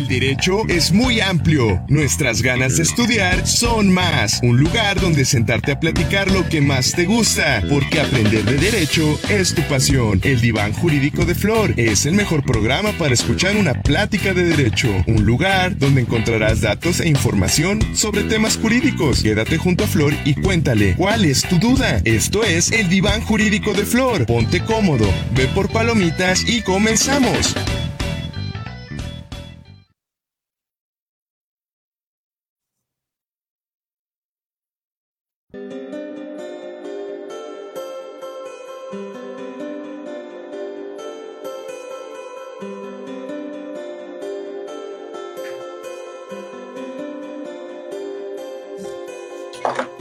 [0.00, 1.84] El derecho es muy amplio.
[1.88, 4.40] Nuestras ganas de estudiar son más.
[4.42, 7.62] Un lugar donde sentarte a platicar lo que más te gusta.
[7.68, 10.18] Porque aprender de derecho es tu pasión.
[10.24, 14.88] El diván jurídico de Flor es el mejor programa para escuchar una plática de derecho.
[15.06, 19.22] Un lugar donde encontrarás datos e información sobre temas jurídicos.
[19.22, 22.00] Quédate junto a Flor y cuéntale cuál es tu duda.
[22.04, 24.24] Esto es el diván jurídico de Flor.
[24.24, 27.54] Ponte cómodo, ve por palomitas y comenzamos.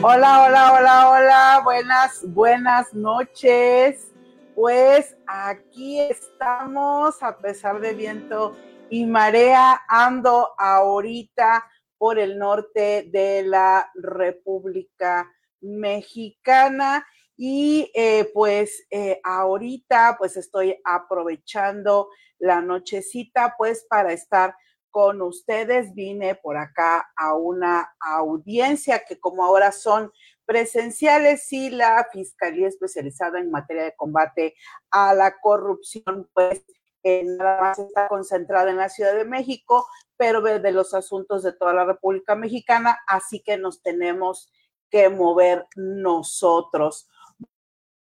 [0.02, 4.13] Hola, hola, hola, hola, buenas, buenas noches.
[4.55, 8.55] Pues aquí estamos, a pesar de viento
[8.90, 15.29] y marea, ando ahorita por el norte de la República
[15.60, 22.07] Mexicana y eh, pues eh, ahorita pues estoy aprovechando
[22.38, 24.55] la nochecita pues para estar
[24.90, 25.93] con ustedes.
[25.93, 30.12] Vine por acá a una audiencia que como ahora son
[30.45, 34.55] presenciales y la Fiscalía Especializada en Materia de Combate
[34.90, 36.63] a la Corrupción, pues
[37.04, 41.54] eh, nada más está concentrada en la Ciudad de México, pero de los asuntos de
[41.54, 44.51] toda la República Mexicana, así que nos tenemos
[44.90, 47.07] que mover nosotros.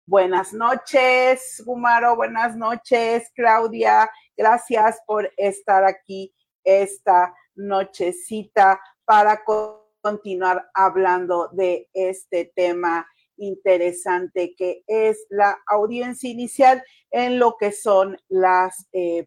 [0.06, 6.34] Buenas noches, Gumaro, buenas noches, Claudia, gracias por estar aquí
[6.64, 9.42] esta nochecita para
[10.02, 18.16] continuar hablando de este tema interesante que es la audiencia inicial en lo que son
[18.28, 19.26] las eh,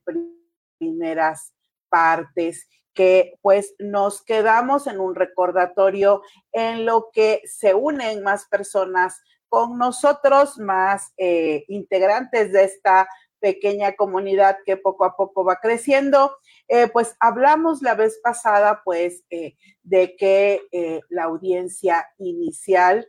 [0.80, 1.54] primeras
[1.90, 9.22] partes que pues nos quedamos en un recordatorio en lo que se unen más personas
[9.50, 13.08] con nosotros, más eh, integrantes de esta
[13.40, 16.36] pequeña comunidad que poco a poco va creciendo.
[16.70, 23.08] Eh, pues hablamos la vez pasada, pues, eh, de que eh, la audiencia inicial,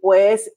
[0.00, 0.52] pues,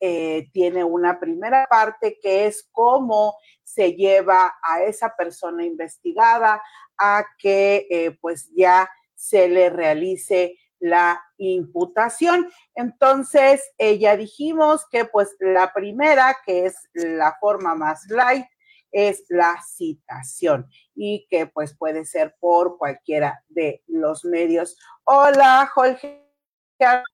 [0.53, 3.33] tiene una primera parte que es cómo
[3.63, 6.61] se lleva a esa persona investigada
[6.99, 12.47] a que, pues, ya se le realice la imputación.
[12.75, 18.45] Entonces, ya dijimos que pues la primera, que es la forma más light,
[18.91, 24.77] es la citación y que pues puede ser por cualquiera de los medios.
[25.03, 26.27] Hola, Jorge.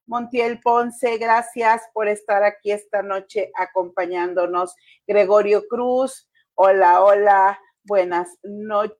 [0.07, 4.75] Montiel Ponce, gracias por estar aquí esta noche acompañándonos.
[5.07, 8.97] Gregorio Cruz, hola, hola, buenas noches.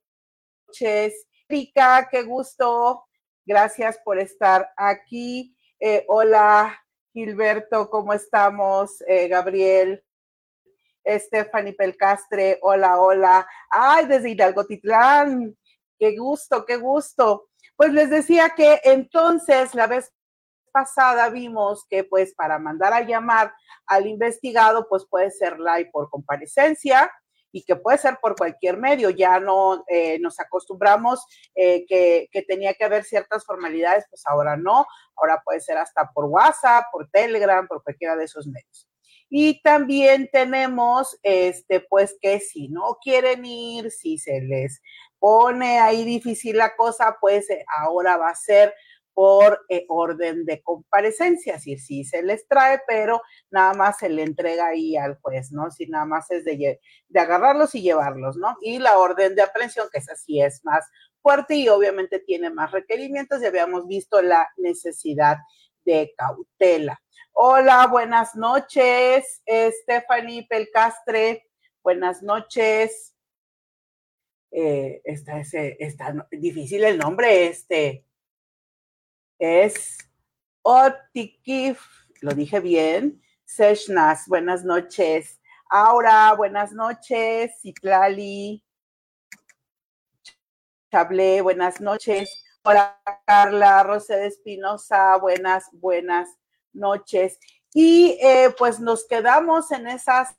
[1.50, 3.04] Erika, qué gusto,
[3.46, 5.56] gracias por estar aquí.
[5.80, 9.04] Eh, hola, Gilberto, ¿cómo estamos?
[9.08, 10.04] Eh, Gabriel,
[11.06, 13.48] Stephanie Pelcastre, hola, hola.
[13.70, 15.58] Ay, desde Hidalgo Titlán,
[16.00, 17.50] qué gusto, qué gusto.
[17.76, 20.14] Pues les decía que entonces la vez
[20.72, 23.54] pasada vimos que pues para mandar a llamar
[23.86, 27.12] al investigado pues puede ser live por comparecencia
[27.52, 29.12] y que puede ser por cualquier medio.
[29.12, 34.58] Ya no eh, nos acostumbramos eh, que, que, tenía que haber ciertas formalidades, pues ahora
[34.58, 34.88] no.
[35.16, 38.88] Ahora puede ser hasta por WhatsApp, por Telegram, por cualquiera de esos medios.
[39.30, 44.82] Y también tenemos, este, pues que si no quieren ir, si se les
[45.20, 48.74] pone ahí difícil la cosa, pues eh, ahora va a ser
[49.14, 54.24] por eh, orden de comparecencia, si sí se les trae, pero nada más se le
[54.24, 55.70] entrega ahí al juez, ¿no?
[55.72, 58.56] Si nada más es de, de agarrarlos y llevarlos, ¿no?
[58.62, 60.86] Y la orden de aprehensión, que esa sí es más
[61.22, 65.38] fuerte y obviamente tiene más requerimientos, ya habíamos visto la necesidad
[65.86, 67.00] de cautela.
[67.36, 69.42] Hola, buenas noches,
[69.82, 71.50] Stephanie Pelcastre.
[71.82, 73.16] Buenas noches.
[74.52, 75.42] Eh, está,
[76.32, 78.06] difícil el nombre, este.
[79.40, 79.98] Es
[80.62, 81.82] Otikif,
[82.22, 83.20] lo dije bien.
[83.46, 85.42] Seshnas, buenas noches.
[85.70, 87.52] Aura, buenas noches.
[87.64, 88.64] Citlali.
[90.92, 92.46] Chablé, buenas noches.
[92.64, 96.30] Hola, Carla, Rosé de Espinosa, buenas, buenas
[96.74, 97.40] noches.
[97.74, 100.36] Y eh, pues nos quedamos en esas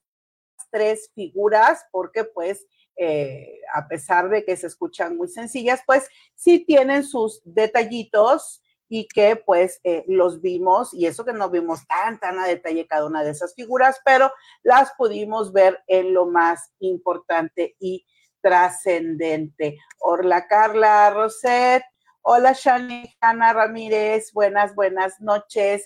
[0.70, 2.66] tres figuras porque pues
[2.96, 9.08] eh, a pesar de que se escuchan muy sencillas, pues sí tienen sus detallitos y
[9.08, 13.06] que pues eh, los vimos, y eso que no vimos tan, tan a detalle cada
[13.06, 14.32] una de esas figuras, pero
[14.62, 18.06] las pudimos ver en lo más importante y
[18.40, 19.78] trascendente.
[19.98, 21.82] Hola Carla Roset,
[22.22, 25.82] hola Shani Hanna Ramírez, buenas, buenas noches.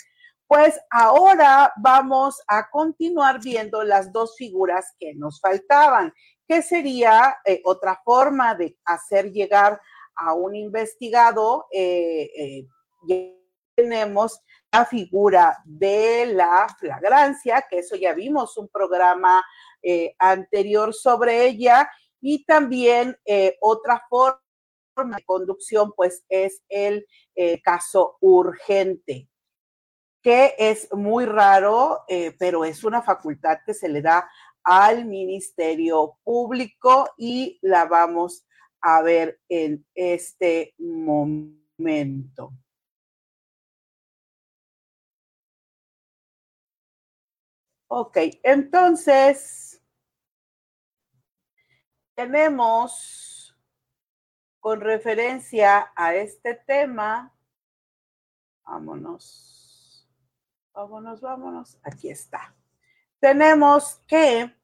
[0.49, 6.15] Pues ahora vamos a continuar viendo las dos figuras que nos faltaban,
[6.49, 9.79] que sería eh, otra forma de hacer llegar
[10.17, 11.67] a un investigado.
[11.71, 12.67] Eh,
[13.07, 13.39] eh,
[13.75, 14.41] tenemos
[14.73, 19.45] la figura de la flagrancia, que eso ya vimos un programa
[20.19, 21.91] anterior sobre ella,
[22.21, 23.17] y también
[23.61, 24.41] otra forma
[24.97, 27.07] de conducción, pues es el
[27.63, 29.29] caso urgente
[30.29, 34.31] que es muy raro, eh, pero es una facultad que se le da
[34.63, 38.47] al Ministerio Público y la vamos
[38.83, 42.53] a ver en este momento.
[47.87, 49.83] Ok, entonces
[52.15, 53.57] tenemos
[54.61, 57.35] con referencia a este tema,
[58.63, 59.58] vámonos
[60.79, 62.55] vámonos, vámonos, aquí está.
[63.19, 64.55] Tenemos que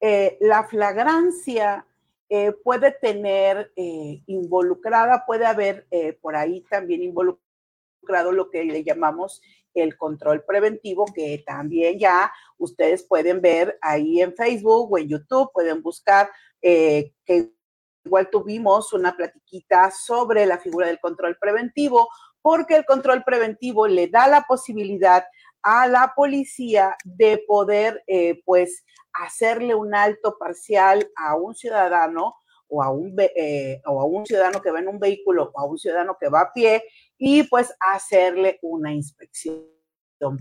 [0.00, 1.84] eh, la flagrancia
[2.28, 5.88] eh, puede tener eh, involucrada, puede haber
[6.20, 9.42] por ahí también involucrado lo que le llamamos
[9.74, 15.50] el control preventivo, que también ya ustedes pueden ver ahí en Facebook o en YouTube,
[15.52, 17.52] pueden buscar que
[18.04, 22.08] igual tuvimos una platiquita sobre la figura del control preventivo,
[22.42, 25.24] porque el control preventivo le da la posibilidad
[25.62, 32.36] a la policía de poder, eh, pues, hacerle un alto parcial a un ciudadano
[32.68, 35.64] o a un, eh, o a un ciudadano que va en un vehículo o a
[35.64, 36.84] un ciudadano que va a pie
[37.16, 39.64] y pues hacerle una inspección.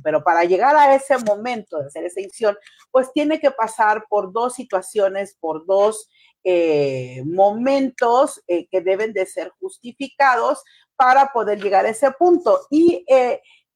[0.04, 2.58] Pero para llegar a ese momento de hacer esa inspección,
[2.92, 6.10] pues tiene que pasar por dos situaciones, por dos
[6.44, 10.64] eh, momentos que deben de ser justificados
[10.96, 12.60] para poder llegar a ese punto.
[12.70, 13.06] Y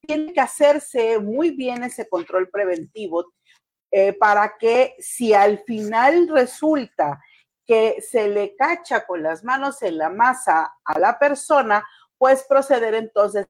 [0.06, 3.32] tiene que hacerse muy bien ese control preventivo
[3.90, 7.20] eh, para que si al final resulta
[7.66, 11.86] que se le cacha con las manos en la masa a la persona,
[12.18, 13.46] pues proceder entonces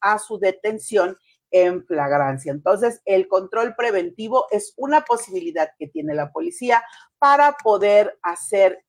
[0.00, 1.16] a su detención
[1.50, 2.52] en flagrancia.
[2.52, 6.82] Entonces, el control preventivo es una posibilidad que tiene la policía
[7.18, 8.84] para poder hacer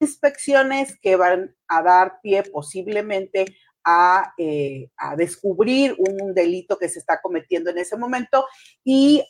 [0.00, 3.46] inspecciones que van a dar pie posiblemente
[4.36, 8.46] eh, a, descubrir un delito que se está cometiendo en ese momento
[8.84, 9.24] y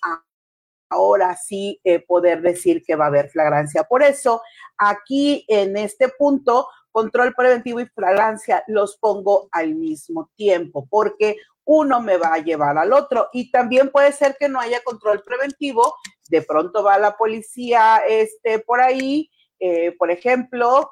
[0.89, 3.85] ahora sí eh, poder decir que va a haber flagrancia.
[3.85, 4.43] Por eso,
[4.77, 12.01] aquí en este punto, control preventivo y flagrancia los pongo al mismo tiempo, porque uno
[12.01, 15.95] me va a llevar al otro y también puede ser que no haya control preventivo,
[16.29, 19.31] de pronto va la policía este, por ahí,
[19.61, 20.91] eh, por ejemplo,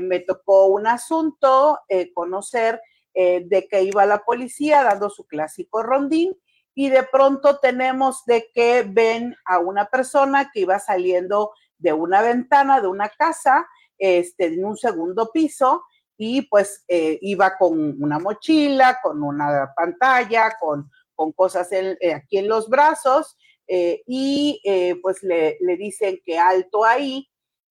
[0.00, 1.80] me tocó un asunto,
[2.14, 2.80] conocer
[3.16, 6.36] eh, de que iba la policía dando su clásico rondín
[6.74, 12.22] y de pronto tenemos de que ven a una persona que iba saliendo de una
[12.22, 13.66] ventana de una casa
[13.98, 15.84] este, en un segundo piso
[16.18, 21.68] y pues iba con una mochila, con una pantalla, con, con cosas
[22.14, 23.36] aquí en los brazos
[23.68, 24.62] y
[25.02, 27.28] pues le, le, dicen que alto ahí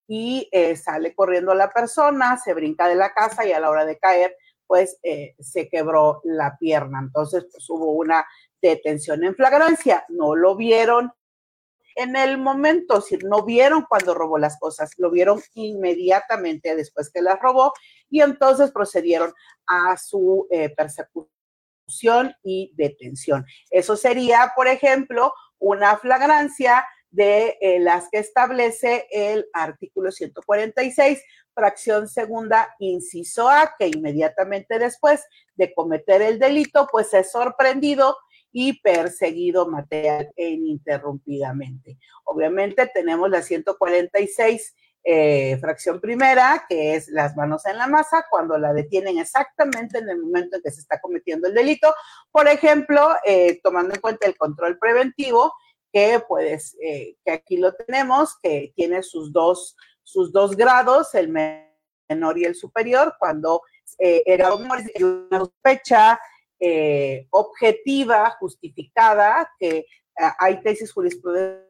[0.08, 3.86] y eh, sale corriendo la persona, se brinca de la casa y a la hora
[3.86, 7.00] de caer, pues eh, se quebró la pierna.
[7.00, 8.26] Entonces, pues hubo una
[8.62, 10.06] detención en flagrancia.
[10.10, 11.12] No lo vieron
[11.96, 17.22] en el momento, si no vieron cuando robó las cosas, lo vieron inmediatamente después que
[17.22, 17.74] las robó
[18.10, 19.34] y entonces procedieron
[19.66, 23.46] a su eh, persecución y detención.
[23.70, 32.10] Eso sería, por ejemplo, una flagrancia de eh, las que establece el artículo 146, fracción
[32.10, 38.18] segunda, inciso A, que inmediatamente después de cometer el delito, pues es sorprendido
[38.52, 41.98] y perseguido material e ininterrumpidamente.
[42.26, 44.76] Obviamente tenemos la 146,
[45.08, 50.10] eh, fracción primera, que es las manos en la masa, cuando la detienen exactamente en
[50.10, 51.94] el momento en que se está cometiendo el delito.
[52.32, 55.54] Por ejemplo, eh, tomando en cuenta el control preventivo,
[55.96, 61.30] que pues, eh, que aquí lo tenemos, que tiene sus dos, sus dos grados, el
[61.30, 63.62] menor y el superior, cuando
[64.00, 66.20] eh, era una sospecha
[66.60, 69.86] eh, objetiva, justificada, que
[70.38, 71.65] hay tesis jurisprudenciales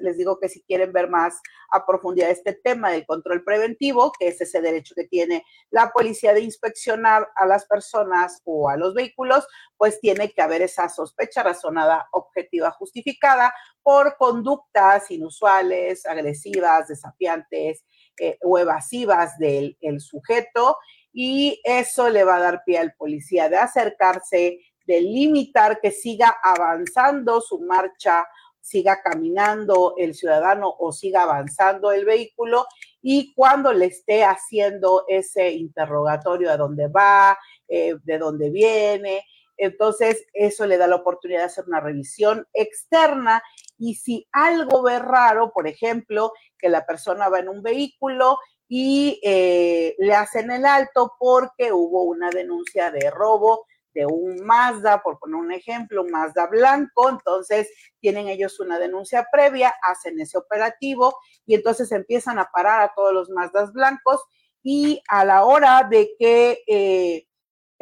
[0.00, 4.28] les digo que si quieren ver más a profundidad este tema del control preventivo, que
[4.28, 8.94] es ese derecho que tiene la policía de inspeccionar a las personas o a los
[8.94, 17.84] vehículos, pues tiene que haber esa sospecha razonada, objetiva, justificada por conductas inusuales, agresivas, desafiantes
[18.18, 20.76] eh, o evasivas del sujeto
[21.12, 26.36] y eso le va a dar pie al policía de acercarse, de limitar que siga
[26.42, 28.26] avanzando su marcha
[28.60, 32.66] siga caminando el ciudadano o siga avanzando el vehículo
[33.02, 37.38] y cuando le esté haciendo ese interrogatorio a dónde va,
[37.68, 39.24] eh, de dónde viene,
[39.56, 43.42] entonces eso le da la oportunidad de hacer una revisión externa
[43.78, 48.38] y si algo ve raro, por ejemplo, que la persona va en un vehículo
[48.68, 55.02] y eh, le hacen el alto porque hubo una denuncia de robo de un Mazda,
[55.02, 57.68] por poner un ejemplo, un Mazda blanco, entonces
[58.00, 61.16] tienen ellos una denuncia previa, hacen ese operativo
[61.46, 64.24] y entonces empiezan a parar a todos los Mazdas blancos
[64.62, 67.26] y a la hora de que eh,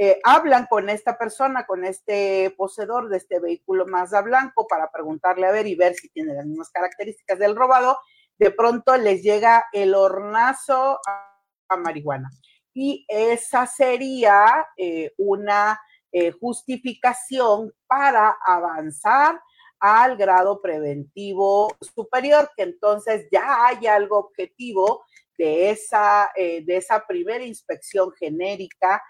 [0.01, 5.47] eh, hablan con esta persona, con este poseedor de este vehículo Mazda blanco para preguntarle
[5.47, 7.99] a ver y ver si tiene las mismas características del robado,
[8.39, 12.31] de pronto les llega el hornazo a, marihuana.
[12.73, 15.81] Y esa sería eh, una
[16.13, 19.41] eh, justificación para avanzar
[19.81, 25.05] al grado preventivo superior, que entonces ya hay algo objetivo
[25.37, 29.03] de esa, eh, de esa primera inspección genérica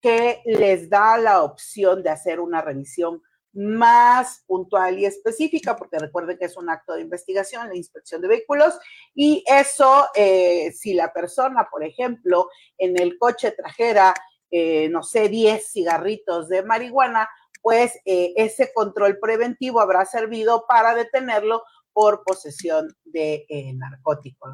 [0.00, 3.22] que les da la opción de hacer una revisión
[3.54, 8.28] más puntual y específica, porque recuerden que es un acto de investigación, la inspección de
[8.28, 8.78] vehículos,
[9.14, 12.48] y eso, eh, si la persona, por ejemplo,
[12.78, 14.14] en el coche trajera
[14.54, 17.26] eh, no sé, 10 cigarritos de marihuana,
[17.62, 21.62] pues eh, ese control preventivo habrá servido para detenerlo
[21.94, 24.48] por posesión de eh, narcótico,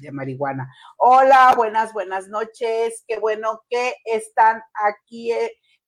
[0.00, 0.72] de marihuana.
[0.98, 3.04] Hola, buenas, buenas noches.
[3.08, 5.32] Qué bueno que están aquí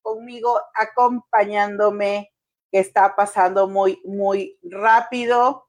[0.01, 2.33] conmigo acompañándome,
[2.73, 5.69] que está pasando muy, muy rápido.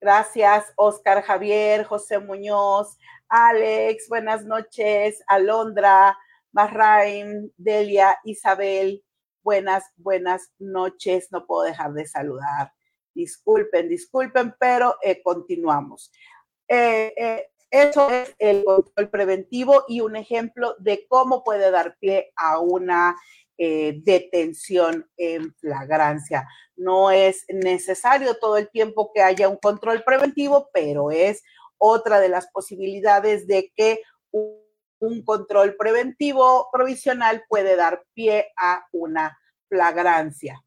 [0.00, 2.98] Gracias, Oscar Javier, José Muñoz,
[3.28, 6.18] Alex, buenas noches, Alondra,
[6.52, 9.02] Bahrain, Delia, Isabel,
[9.42, 11.28] buenas, buenas noches.
[11.30, 12.72] No puedo dejar de saludar.
[13.14, 16.12] Disculpen, disculpen, pero eh, continuamos.
[16.68, 22.32] Eh, eh, eso es el control preventivo y un ejemplo de cómo puede dar pie
[22.36, 23.16] a una
[23.58, 26.48] detención en flagrancia.
[26.74, 31.44] No es necesario todo el tiempo que haya un control preventivo, pero es
[31.78, 34.00] otra de las posibilidades de que
[34.32, 34.61] un
[35.02, 39.36] un control preventivo provisional puede dar pie a una
[39.68, 40.62] flagrancia.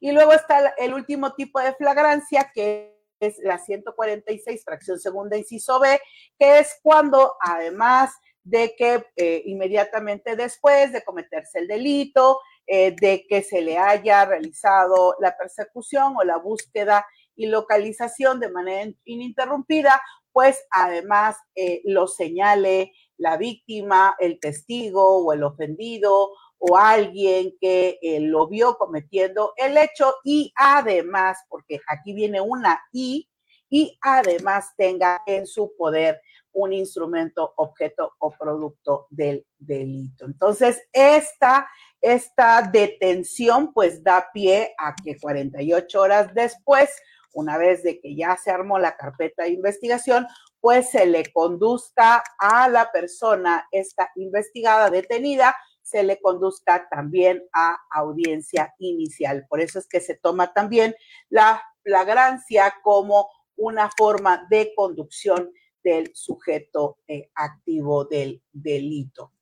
[0.00, 5.78] Y luego está el último tipo de flagrancia, que es la 146, fracción segunda, inciso
[5.80, 6.00] B,
[6.38, 8.12] que es cuando además
[8.42, 14.24] de que eh, inmediatamente después de cometerse el delito, eh, de que se le haya
[14.24, 20.00] realizado la persecución o la búsqueda y localización de manera ininterrumpida,
[20.32, 27.98] pues además eh, lo señale la víctima, el testigo o el ofendido o alguien que
[28.00, 33.28] eh, lo vio cometiendo el hecho y además, porque aquí viene una y,
[33.68, 36.20] y además tenga en su poder
[36.52, 40.24] un instrumento, objeto o producto del delito.
[40.24, 41.68] Entonces, esta,
[42.00, 46.90] esta detención pues da pie a que 48 horas después,
[47.32, 50.26] una vez de que ya se armó la carpeta de investigación,
[50.60, 57.78] pues se le conduzca a la persona, esta investigada, detenida, se le conduzca también a
[57.90, 59.46] audiencia inicial.
[59.48, 60.94] Por eso es que se toma también
[61.28, 65.52] la flagrancia como una forma de conducción
[65.82, 69.32] del sujeto eh, activo del delito.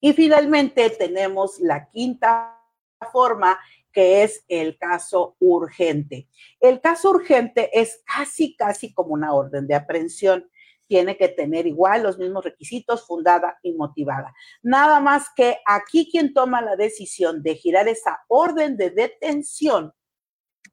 [0.00, 2.56] Y finalmente tenemos la quinta
[3.12, 3.58] forma
[3.92, 6.28] que es el caso urgente.
[6.60, 10.48] El caso urgente es casi, casi como una orden de aprehensión.
[10.86, 14.34] Tiene que tener igual los mismos requisitos, fundada y motivada.
[14.62, 19.92] Nada más que aquí quien toma la decisión de girar esa orden de detención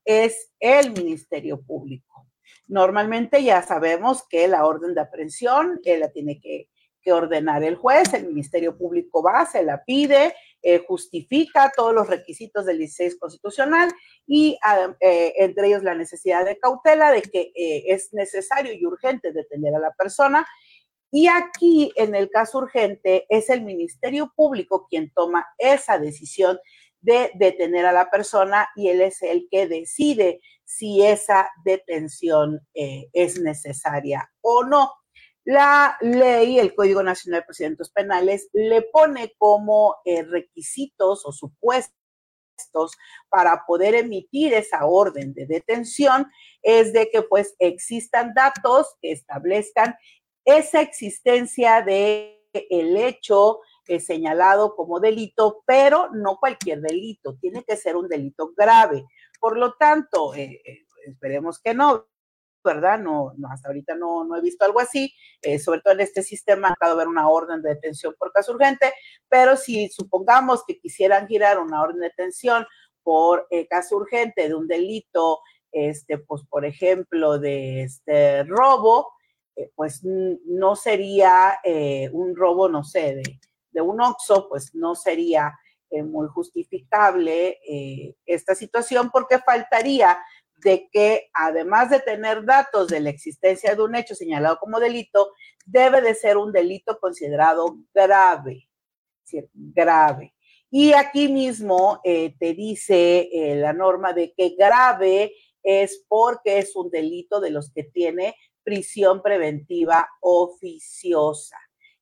[0.05, 2.27] es el Ministerio Público.
[2.67, 6.69] Normalmente ya sabemos que la orden de aprehensión eh, la tiene que,
[7.01, 10.33] que ordenar el juez, el Ministerio Público va, se la pide,
[10.69, 13.89] eh, justifica todos los requisitos del 16 constitucional
[14.25, 14.59] y
[14.99, 19.73] eh, entre ellos la necesidad de cautela de que eh, es necesario y urgente detener
[19.75, 20.45] a la persona.
[21.09, 26.59] Y aquí, en el caso urgente, es el Ministerio Público quien toma esa decisión
[26.99, 33.39] de detener a la persona y él es el que decide si esa detención es
[33.39, 34.91] necesaria o no.
[35.47, 41.93] La ley, el Código Nacional de Procedimientos Penales, le pone como eh, requisitos o supuestos
[43.29, 46.29] para poder emitir esa orden de detención
[46.61, 49.95] es de que pues existan datos que establezcan
[50.43, 57.77] esa existencia de el hecho eh, señalado como delito, pero no cualquier delito, tiene que
[57.77, 59.05] ser un delito grave.
[59.39, 60.61] Por lo tanto, eh,
[61.05, 62.05] esperemos que no,
[62.67, 62.99] ¿verdad?
[62.99, 65.13] No, hasta ahorita no, no, he visto algo así,
[65.63, 68.93] sobre todo en este sistema, acabo de ver una orden de detención por caso urgente,
[69.27, 72.65] pero si supongamos que quisieran girar una orden de detención
[73.01, 75.39] por caso urgente de un delito,
[75.71, 79.09] este, pues por ejemplo, de este robo,
[79.75, 81.57] pues no sería
[82.11, 83.39] un robo, no sé, de,
[83.71, 85.53] de un OXO, pues no sería
[85.89, 90.17] eh, muy justificable eh, esta situación porque faltaría
[90.57, 95.31] de que además de tener datos de la existencia de un hecho señalado como delito,
[95.65, 98.67] debe de ser un delito considerado grave,
[99.53, 100.33] grave.
[100.69, 105.33] Y aquí mismo eh, te dice la norma de que grave
[105.63, 111.57] es porque es un delito de los que tiene prisión preventiva oficiosa.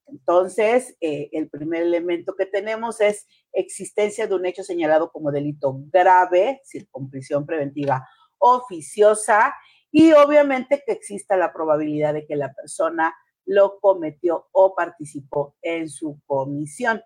[0.08, 5.80] Entonces, eh, el primer elemento que tenemos es existencia de un hecho señalado como delito
[5.92, 8.08] grave, con prisión preventiva
[8.54, 9.56] oficiosa,
[9.92, 15.90] y obviamente que exista la probabilidad de que la persona lo cometió o participó en
[15.90, 17.02] su comisión.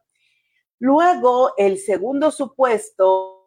[0.80, 3.40] Luego, el segundo supuesto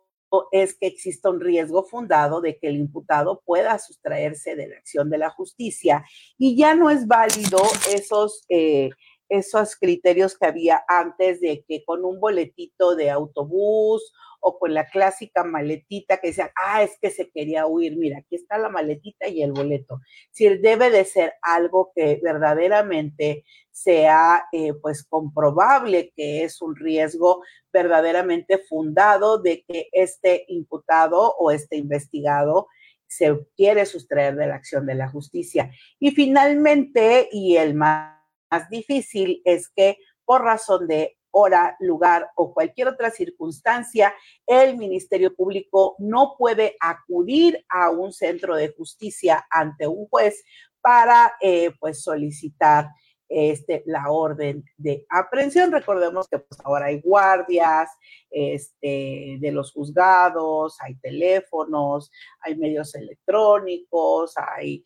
[0.50, 5.10] es que exista un riesgo fundado de que el imputado pueda sustraerse de la acción
[5.10, 6.04] de la justicia
[6.38, 8.90] y ya no es válido esos eh,
[9.32, 14.86] esos criterios que había antes de que con un boletito de autobús o con la
[14.86, 19.28] clásica maletita que decían, ah, es que se quería huir, mira, aquí está la maletita
[19.28, 20.00] y el boleto.
[20.32, 27.42] Si debe de ser algo que verdaderamente sea eh, pues comprobable que es un riesgo
[27.72, 32.66] verdaderamente fundado de que este imputado o este investigado
[33.06, 35.70] se quiere sustraer de la acción de la justicia.
[35.98, 38.21] Y finalmente, y el más
[38.52, 44.14] más difícil es que por razón de hora, lugar o cualquier otra circunstancia,
[44.46, 50.44] el Ministerio Público no puede acudir a un centro de justicia ante un juez
[50.82, 52.90] para eh, pues solicitar
[53.30, 55.72] este, la orden de aprehensión.
[55.72, 57.88] Recordemos que pues, ahora hay guardias
[58.30, 62.10] este, de los juzgados, hay teléfonos,
[62.40, 64.84] hay medios electrónicos, hay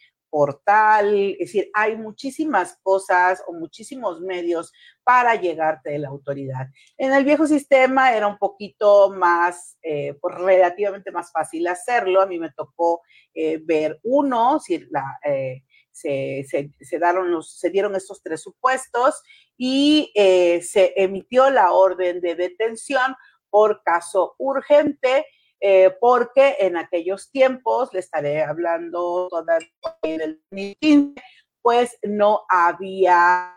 [1.38, 4.72] es decir, hay muchísimas cosas o muchísimos medios
[5.02, 6.66] para llegarte de la autoridad.
[6.98, 12.20] En el viejo sistema era un poquito más, eh, pues relativamente más fácil hacerlo.
[12.20, 13.00] A mí me tocó
[13.34, 19.22] eh, ver uno, si la, eh, se, se, se, los, se dieron estos tres supuestos
[19.56, 23.14] y se emitió la orden de detención
[23.48, 25.24] por caso urgente
[25.60, 29.68] eh, porque en aquellos tiempos, le estaré hablando todavía
[30.02, 31.22] del 2015,
[31.62, 33.52] pues no había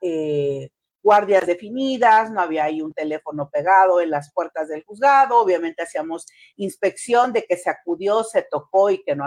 [0.00, 0.70] eh,
[1.02, 6.26] guardias definidas, no había ahí un teléfono pegado en las puertas del juzgado, obviamente hacíamos
[6.56, 9.26] inspección de que se acudió, se tocó y que no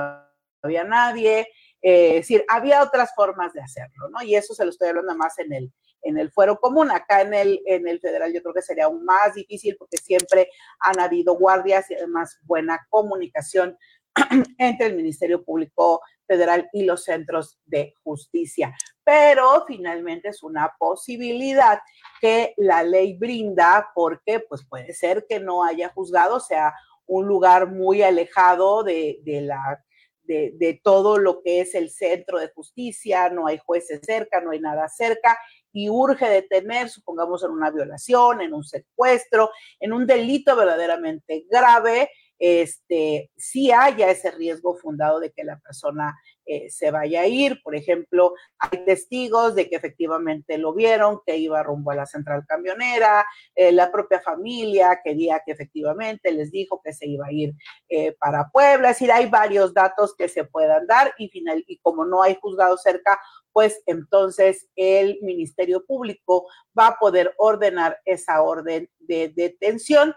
[0.63, 1.47] había nadie,
[1.81, 4.23] eh, es decir, había otras formas de hacerlo, ¿no?
[4.23, 5.73] Y eso se lo estoy hablando más en el,
[6.07, 6.89] en el fuero común.
[6.91, 10.49] Acá en el, en el federal yo creo que sería aún más difícil porque siempre
[10.79, 13.77] han habido guardias y además buena comunicación
[14.57, 18.75] entre el Ministerio Público Federal y los centros de justicia.
[19.03, 21.79] Pero finalmente es una posibilidad
[22.19, 26.73] que la ley brinda porque pues puede ser que no haya juzgado, sea
[27.05, 29.83] un lugar muy alejado de, de la
[30.23, 34.51] de, de, todo lo que es el centro de justicia, no hay jueces cerca, no
[34.51, 35.39] hay nada cerca,
[35.71, 42.09] y urge detener, supongamos en una violación, en un secuestro, en un delito verdaderamente grave,
[42.39, 46.15] este, si haya ese riesgo fundado de que la persona
[46.49, 47.61] eh, se vaya a ir.
[47.61, 52.45] Por ejemplo, hay testigos de que efectivamente lo vieron, que iba rumbo a la central
[52.47, 57.53] camionera, eh, la propia familia quería que efectivamente les dijo que se iba a ir
[57.89, 58.91] eh, para Puebla.
[58.91, 62.37] Es decir, hay varios datos que se puedan dar y, final, y como no hay
[62.39, 63.19] juzgado cerca,
[63.51, 66.47] pues entonces el Ministerio Público
[66.77, 70.15] va a poder ordenar esa orden de detención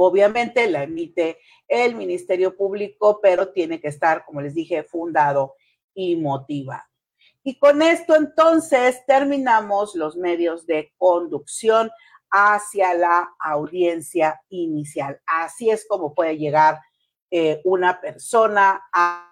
[0.00, 5.56] Obviamente la emite el Ministerio Público, pero tiene que estar, como les dije, fundado
[5.92, 6.84] y motivado.
[7.42, 11.90] Y con esto entonces terminamos los medios de conducción
[12.30, 15.20] hacia la audiencia inicial.
[15.26, 16.78] Así es como puede llegar
[17.32, 19.24] eh, una persona a,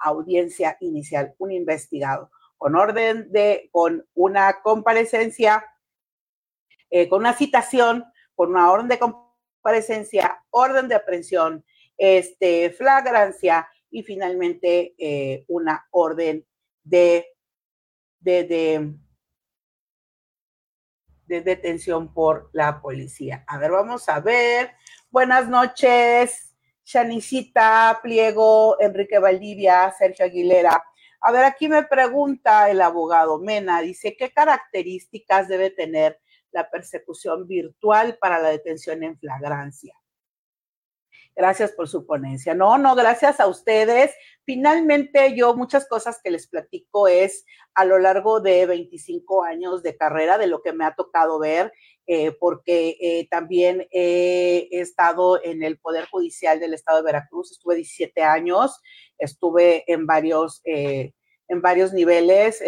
[0.00, 5.64] audiencia inicial, un investigado, con orden de, con una comparecencia,
[6.90, 8.04] eh, con una citación,
[8.34, 9.23] con una orden de comparecencia,
[10.50, 11.64] orden de aprehensión,
[11.96, 16.46] este, flagrancia y finalmente eh, una orden
[16.82, 17.26] de,
[18.20, 18.94] de, de
[21.26, 23.44] de detención por la policía.
[23.46, 24.72] A ver, vamos a ver.
[25.10, 30.82] Buenas noches, Shanicita, Pliego, Enrique Valdivia, Sergio Aguilera.
[31.20, 36.20] A ver, aquí me pregunta el abogado Mena, dice, ¿qué características debe tener
[36.54, 39.94] la persecución virtual para la detención en flagrancia?
[41.36, 42.54] Gracias por su ponencia.
[42.54, 44.12] No, no, gracias a ustedes.
[44.44, 49.96] Finalmente, yo muchas cosas que les platico es a lo largo de 25 años de
[49.96, 51.72] carrera, de lo que me ha tocado ver,
[52.06, 57.76] eh, porque eh, también he estado en el Poder Judicial del Estado de Veracruz, estuve
[57.76, 58.80] 17 años,
[59.18, 61.14] estuve en varios, eh,
[61.48, 62.62] en varios niveles,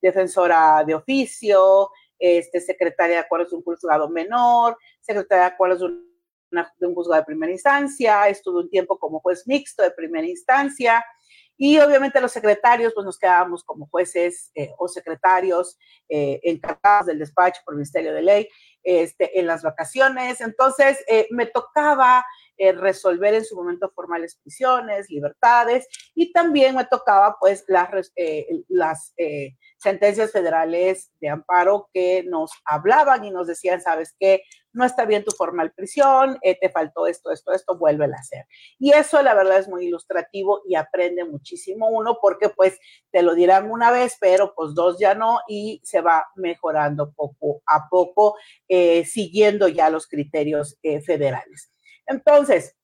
[0.00, 5.86] defensora de oficio, este, secretaria de acuerdos de un juzgado menor, secretaria de acuerdos de
[5.86, 6.08] un
[6.50, 11.04] de un juzgado de primera instancia, estuve un tiempo como juez mixto de primera instancia
[11.60, 15.76] y obviamente los secretarios pues nos quedábamos como jueces eh, o secretarios
[16.08, 18.48] eh, encargados del despacho por Ministerio de Ley
[18.84, 20.40] este, en las vacaciones.
[20.40, 22.24] Entonces eh, me tocaba
[22.76, 28.12] resolver en su momento formales prisiones, libertades y también me tocaba pues las,
[28.68, 29.14] las
[29.78, 34.42] sentencias federales de amparo que nos hablaban y nos decían, sabes qué,
[34.72, 38.46] no está bien tu formal prisión, eh, te faltó esto, esto, esto, vuélvelo a hacer.
[38.78, 42.78] Y eso la verdad es muy ilustrativo y aprende muchísimo uno porque pues
[43.10, 47.62] te lo dirán una vez, pero pues dos ya no y se va mejorando poco
[47.66, 48.36] a poco
[48.68, 51.72] eh, siguiendo ya los criterios eh, federales.
[52.08, 52.76] Entonces,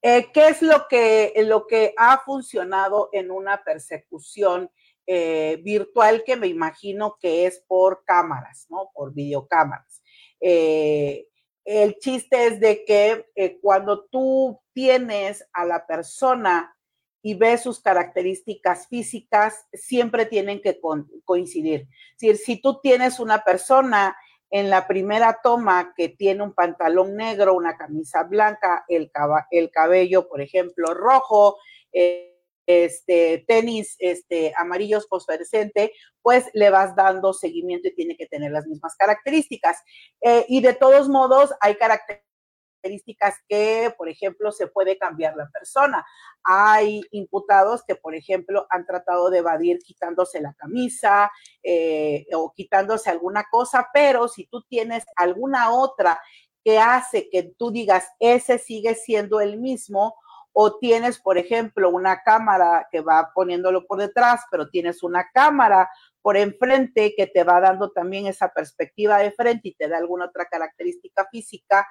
[0.00, 4.68] ¿qué es lo que, lo que ha funcionado en una persecución
[5.06, 8.90] eh, virtual que me imagino que es por cámaras, ¿no?
[8.94, 10.00] Por videocámaras.
[10.40, 11.26] Eh,
[11.64, 16.76] el chiste es de que eh, cuando tú tienes a la persona
[17.20, 20.80] y ves sus características físicas, siempre tienen que
[21.24, 21.88] coincidir.
[22.16, 24.16] Si, si tú tienes una persona
[24.52, 29.10] en la primera toma que tiene un pantalón negro, una camisa blanca, el,
[29.50, 31.56] el cabello, por ejemplo, rojo,
[32.66, 38.66] este, tenis este, amarillos fosforescente, pues le vas dando seguimiento y tiene que tener las
[38.66, 39.78] mismas características.
[40.20, 42.31] Eh, y de todos modos, hay características
[43.48, 46.04] que, por ejemplo, se puede cambiar la persona.
[46.44, 51.30] Hay imputados que, por ejemplo, han tratado de evadir quitándose la camisa
[51.62, 56.20] eh, o quitándose alguna cosa, pero si tú tienes alguna otra
[56.64, 60.14] que hace que tú digas, ese sigue siendo el mismo,
[60.52, 65.88] o tienes, por ejemplo, una cámara que va poniéndolo por detrás, pero tienes una cámara
[66.20, 70.26] por enfrente que te va dando también esa perspectiva de frente y te da alguna
[70.26, 71.86] otra característica física,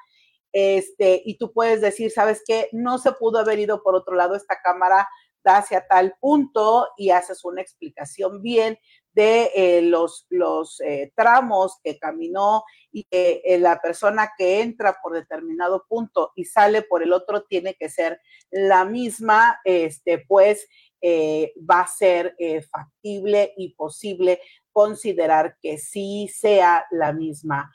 [0.53, 2.69] este, y tú puedes decir, ¿sabes qué?
[2.71, 5.07] No se pudo haber ido por otro lado, esta cámara
[5.43, 8.77] da hacia tal punto y haces una explicación bien
[9.13, 14.97] de eh, los, los eh, tramos que caminó y que eh, la persona que entra
[15.01, 20.67] por determinado punto y sale por el otro tiene que ser la misma, este, pues
[21.03, 22.35] va a ser
[22.71, 24.39] factible y posible
[24.71, 27.71] considerar que sí sea la misma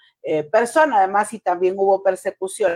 [0.51, 0.99] persona.
[0.99, 2.73] Además, si también hubo persecución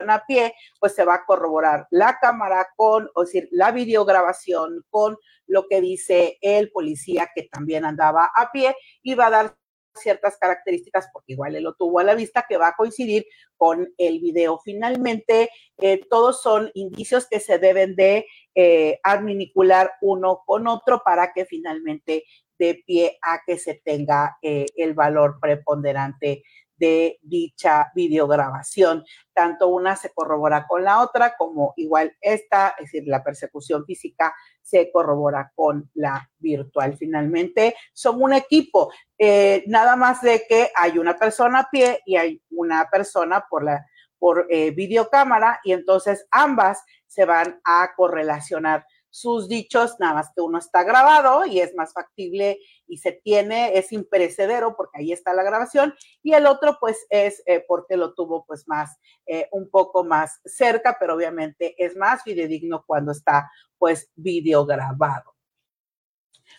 [0.00, 5.16] a pie, pues se va a corroborar la cámara con, o decir, la videograbación con
[5.46, 9.56] lo que dice el policía que también andaba a pie y va a dar
[9.96, 13.92] ciertas características, porque igual él lo tuvo a la vista, que va a coincidir con
[13.96, 14.58] el video.
[14.58, 21.32] Finalmente, eh, todos son indicios que se deben de eh, adminicular uno con otro para
[21.32, 22.24] que finalmente
[22.58, 26.42] dé pie a que se tenga eh, el valor preponderante
[26.76, 29.04] de dicha videograbación.
[29.32, 34.34] Tanto una se corrobora con la otra, como igual esta, es decir, la persecución física
[34.60, 36.96] se corrobora con la virtual.
[36.96, 42.16] Finalmente, son un equipo, eh, nada más de que hay una persona a pie y
[42.16, 43.86] hay una persona por la
[44.24, 50.40] por eh, videocámara y entonces ambas se van a correlacionar sus dichos, nada más que
[50.40, 55.32] uno está grabado y es más factible y se tiene, es imperecedero porque ahí está
[55.32, 59.70] la grabación y el otro pues es eh, porque lo tuvo pues más, eh, un
[59.70, 63.48] poco más cerca, pero obviamente es más fidedigno cuando está
[63.78, 65.32] pues videograbado.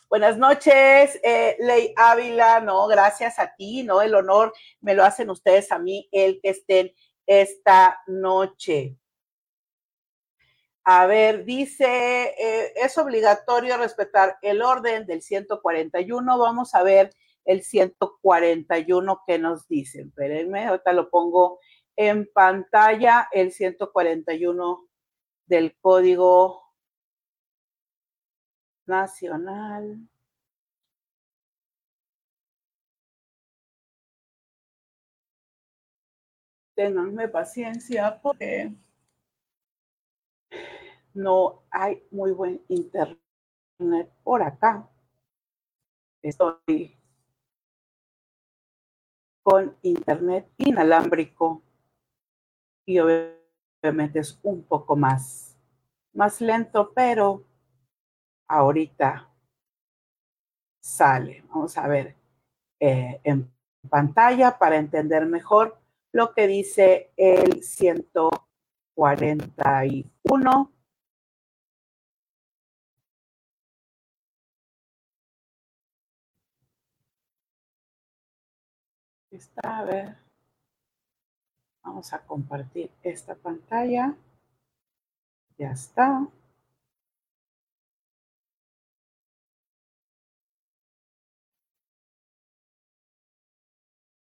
[0.07, 4.01] Buenas noches, eh, Ley Ávila, no, gracias a ti, ¿no?
[4.01, 6.93] El honor me lo hacen ustedes a mí, el que estén
[7.27, 8.95] esta noche.
[10.87, 11.85] A ver, dice,
[12.37, 16.37] eh, es obligatorio respetar el orden del 141.
[16.37, 17.09] Vamos a ver
[17.43, 20.01] el 141 que nos dice.
[20.01, 21.59] Espérenme, ahorita lo pongo
[21.95, 24.87] en pantalla, el 141
[25.47, 26.61] del Código
[28.87, 30.07] Nacional.
[36.75, 38.71] Ténganme paciencia porque
[41.13, 43.19] no hay muy buen internet
[44.23, 44.89] por acá.
[46.21, 46.97] Estoy
[49.43, 51.61] con internet inalámbrico
[52.85, 55.57] y obviamente es un poco más,
[56.13, 57.43] más lento, pero
[58.47, 59.29] ahorita
[60.81, 61.43] sale.
[61.49, 62.15] Vamos a ver
[62.79, 63.51] eh, en
[63.89, 65.79] pantalla para entender mejor
[66.11, 67.63] lo que dice el
[68.95, 70.71] 141.
[79.31, 80.17] Está, a ver.
[81.83, 84.15] Vamos a compartir esta pantalla.
[85.57, 86.27] Ya está.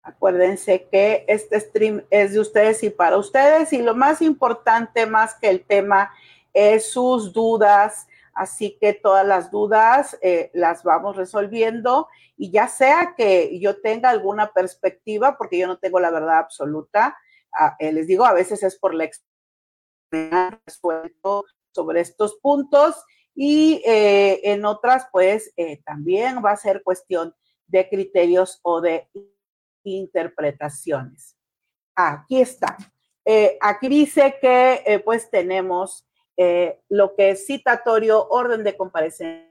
[0.04, 5.34] Acuérdense que este stream es de ustedes y para ustedes y lo más importante, más
[5.36, 6.12] que el tema,
[6.52, 8.08] es sus dudas.
[8.34, 14.10] Así que todas las dudas eh, las vamos resolviendo y ya sea que yo tenga
[14.10, 17.16] alguna perspectiva, porque yo no tengo la verdad absoluta,
[17.78, 24.40] eh, les digo, a veces es por la experiencia resuelto sobre estos puntos y eh,
[24.50, 27.34] en otras, pues también va a ser cuestión
[27.66, 29.08] de criterios o de
[29.84, 31.36] interpretaciones.
[31.94, 32.76] Aquí está.
[33.60, 36.06] aquí dice que pues tenemos
[36.88, 39.48] lo que es citatorio, orden de comparecencia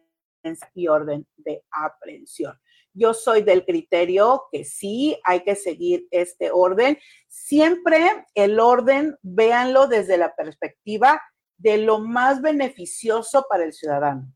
[0.74, 2.60] y orden de aprehensión.
[2.94, 6.98] Yo soy del criterio que sí hay que seguir este orden.
[7.30, 11.22] Siempre el orden, véanlo desde la perspectiva
[11.58, 14.34] de lo más beneficioso para el ciudadano.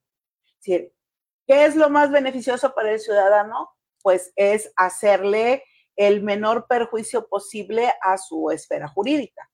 [0.64, 0.94] ¿Qué
[1.48, 3.72] es lo más beneficioso para el ciudadano?
[4.02, 5.64] Pues es hacerle
[5.96, 9.50] el menor perjuicio posible a su esfera jurídica.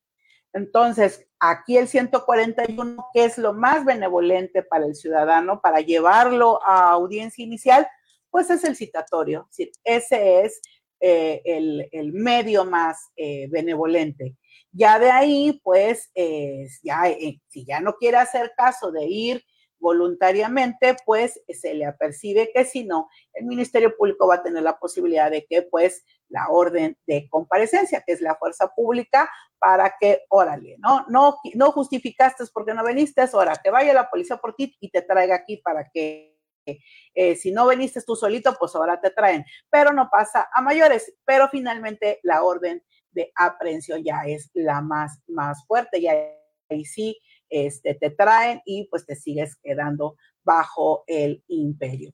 [0.53, 6.91] Entonces, aquí el 141, ¿qué es lo más benevolente para el ciudadano para llevarlo a
[6.91, 7.87] audiencia inicial?
[8.31, 9.47] pues es el citatorio.
[9.83, 10.61] ese es
[11.01, 14.35] eh, el, medio más eh, benevolente.
[14.71, 16.09] Ya de ahí, pues,
[16.81, 19.43] ya, eh, si ya no quiere hacer caso de ir
[19.79, 24.79] voluntariamente, pues se le apercibe que si no, el Ministerio Público va a tener la
[24.79, 30.23] posibilidad de que, pues, la orden de comparecencia, que es la fuerza pública, para que,
[30.29, 31.05] órale, ¿no?
[31.07, 35.01] No, no justificaste porque no viniste, ahora que vaya la policía por ti y te
[35.01, 36.31] traiga aquí para que
[37.13, 41.13] eh, si no veniste tú solito, pues ahora te traen, pero no pasa a mayores,
[41.25, 46.13] pero finalmente la orden de aprehensión ya es la más, más fuerte, ya
[46.69, 52.13] ahí sí este, te traen y pues te sigues quedando bajo el imperio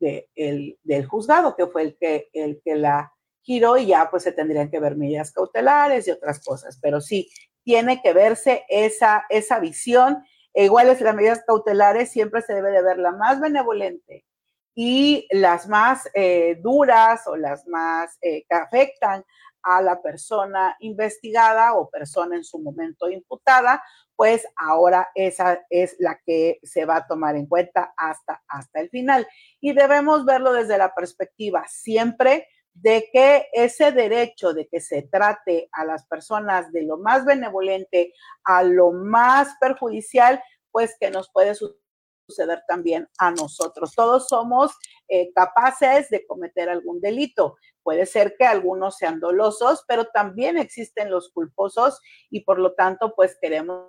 [0.00, 3.12] de, el, del juzgado, que fue el que, el que la
[3.48, 7.30] y ya pues se tendrían que ver medidas cautelares y otras cosas, pero sí,
[7.64, 12.82] tiene que verse esa, esa visión e iguales las medidas cautelares, siempre se debe de
[12.82, 14.26] ver la más benevolente
[14.74, 19.24] y las más eh, duras o las más eh, que afectan
[19.62, 23.82] a la persona investigada o persona en su momento imputada,
[24.14, 28.90] pues ahora esa es la que se va a tomar en cuenta hasta, hasta el
[28.90, 29.26] final.
[29.60, 32.46] Y debemos verlo desde la perspectiva siempre
[32.82, 38.12] de que ese derecho de que se trate a las personas de lo más benevolente
[38.44, 43.94] a lo más perjudicial, pues que nos puede suceder también a nosotros.
[43.94, 44.72] Todos somos
[45.08, 47.56] eh, capaces de cometer algún delito.
[47.82, 53.14] Puede ser que algunos sean dolosos, pero también existen los culposos y por lo tanto,
[53.14, 53.88] pues queremos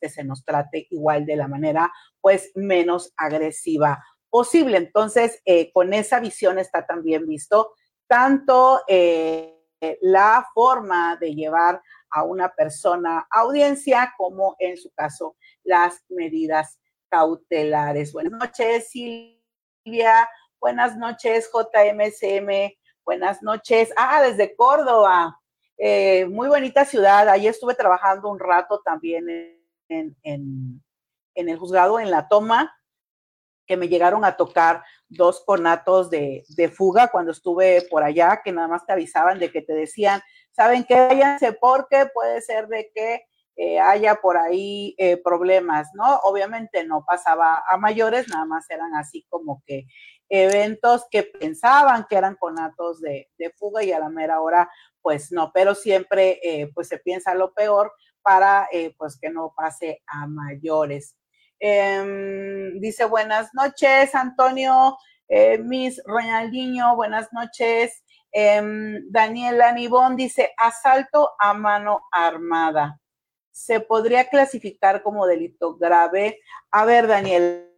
[0.00, 4.78] que se nos trate igual de la manera, pues menos agresiva posible.
[4.78, 7.72] Entonces, eh, con esa visión está también visto
[8.06, 9.54] tanto eh,
[10.00, 16.78] la forma de llevar a una persona a audiencia como en su caso las medidas
[17.10, 18.12] cautelares.
[18.12, 20.28] Buenas noches, Silvia.
[20.60, 22.76] Buenas noches, JMSM.
[23.04, 23.92] Buenas noches.
[23.96, 25.38] Ah, desde Córdoba.
[25.76, 27.28] Eh, muy bonita ciudad.
[27.28, 29.28] Allí estuve trabajando un rato también
[29.88, 32.74] en, en el juzgado, en la toma
[33.66, 38.68] que me llegaron a tocar dos conatos de, fuga cuando estuve por allá, que nada
[38.68, 40.20] más te avisaban de que te decían,
[40.52, 43.22] saben que váyanse porque puede ser de que
[43.56, 46.16] eh, haya por ahí eh, problemas, ¿no?
[46.24, 49.86] Obviamente no pasaba a mayores, nada más eran así como que
[50.28, 54.68] eventos que pensaban que eran conatos de, de fuga y a la mera hora,
[55.00, 60.02] pues no, pero siempre eh, pues se piensa lo peor para pues que no pase
[60.06, 61.14] a mayores.
[61.66, 64.98] Em, dice buenas noches, Antonio,
[65.60, 68.04] Miss Ronaldinho, buenas noches.
[68.32, 73.00] Em, Daniela Nibón dice asalto a mano armada
[73.54, 76.40] se podría clasificar como delito grave.
[76.72, 77.72] A ver, Daniel,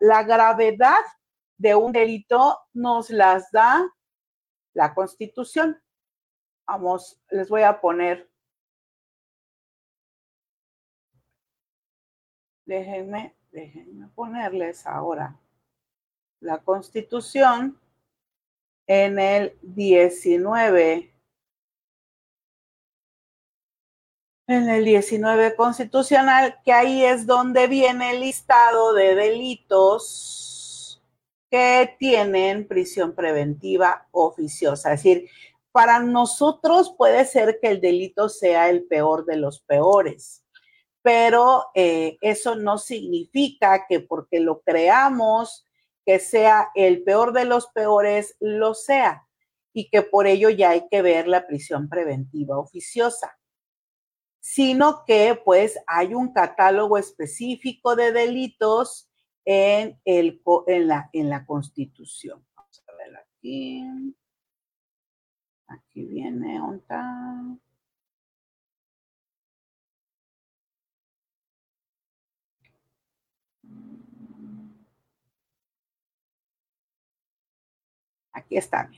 [0.00, 1.04] la, gravedad
[1.58, 3.86] de un delito nos las da
[4.72, 5.78] la Constitución.
[6.66, 8.29] Vamos, les voy a poner.
[12.70, 15.36] Déjenme, déjenme ponerles ahora
[16.38, 17.76] la Constitución
[18.86, 21.12] en el 19
[24.46, 31.02] en el 19 constitucional, que ahí es donde viene el listado de delitos
[31.50, 34.92] que tienen prisión preventiva oficiosa.
[34.92, 35.28] Es decir,
[35.72, 40.39] para nosotros puede ser que el delito sea el peor de los peores,
[41.02, 45.66] pero eh, eso no significa que porque lo creamos
[46.04, 49.26] que sea el peor de los peores, lo sea,
[49.72, 53.40] y que por ello ya hay que ver la prisión preventiva oficiosa
[54.40, 59.08] sino que pues hay un catálogo específico de delitos
[59.44, 62.44] en, el, en, la, en la Constitución.
[62.56, 63.84] Vamos a ver aquí.
[65.68, 67.58] Aquí viene, ¿onta?
[78.40, 78.90] Aquí está.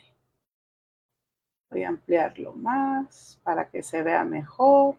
[1.71, 4.97] Voy a ampliarlo más para que se vea mejor.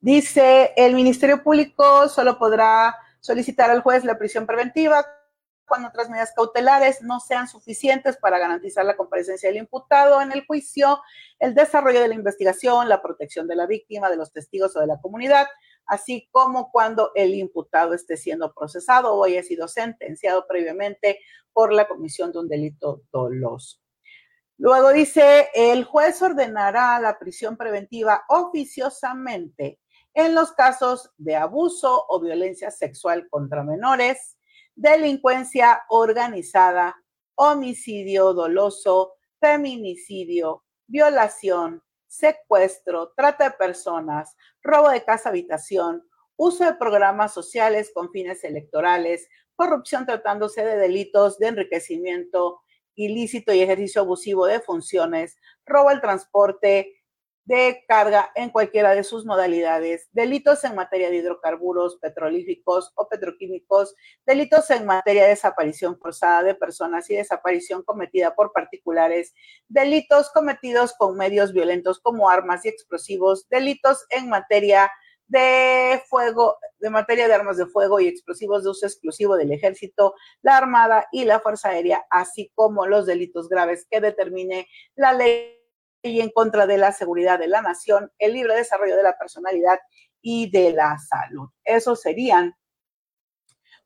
[0.00, 5.06] Dice, el Ministerio Público solo podrá solicitar al juez la prisión preventiva
[5.66, 10.44] cuando otras medidas cautelares no sean suficientes para garantizar la comparecencia del imputado en el
[10.46, 11.00] juicio,
[11.38, 14.86] el desarrollo de la investigación, la protección de la víctima, de los testigos o de
[14.86, 15.46] la comunidad,
[15.86, 21.20] así como cuando el imputado esté siendo procesado o haya sido sentenciado previamente
[21.52, 23.81] por la comisión de un delito doloso.
[24.62, 29.80] Luego dice, el juez ordenará la prisión preventiva oficiosamente
[30.14, 34.38] en los casos de abuso o violencia sexual contra menores,
[34.76, 36.94] delincuencia organizada,
[37.34, 47.34] homicidio doloso, feminicidio, violación, secuestro, trata de personas, robo de casa habitación, uso de programas
[47.34, 52.60] sociales con fines electorales, corrupción tratándose de delitos de enriquecimiento
[52.94, 57.02] ilícito y ejercicio abusivo de funciones, robo al transporte,
[57.44, 63.94] de carga en cualquiera de sus modalidades, delitos en materia de hidrocarburos petrolíficos o petroquímicos,
[64.24, 69.34] delitos en materia de desaparición forzada de personas y desaparición cometida por particulares,
[69.68, 74.90] delitos cometidos con medios violentos como armas y explosivos, delitos en materia
[75.28, 80.14] de fuego, de materia de armas de fuego y explosivos de uso exclusivo del ejército,
[80.42, 85.58] la armada y la fuerza aérea, así como los delitos graves que determine la ley
[86.02, 89.78] y en contra de la seguridad de la nación, el libre desarrollo de la personalidad
[90.20, 91.48] y de la salud.
[91.64, 92.56] Esos serían,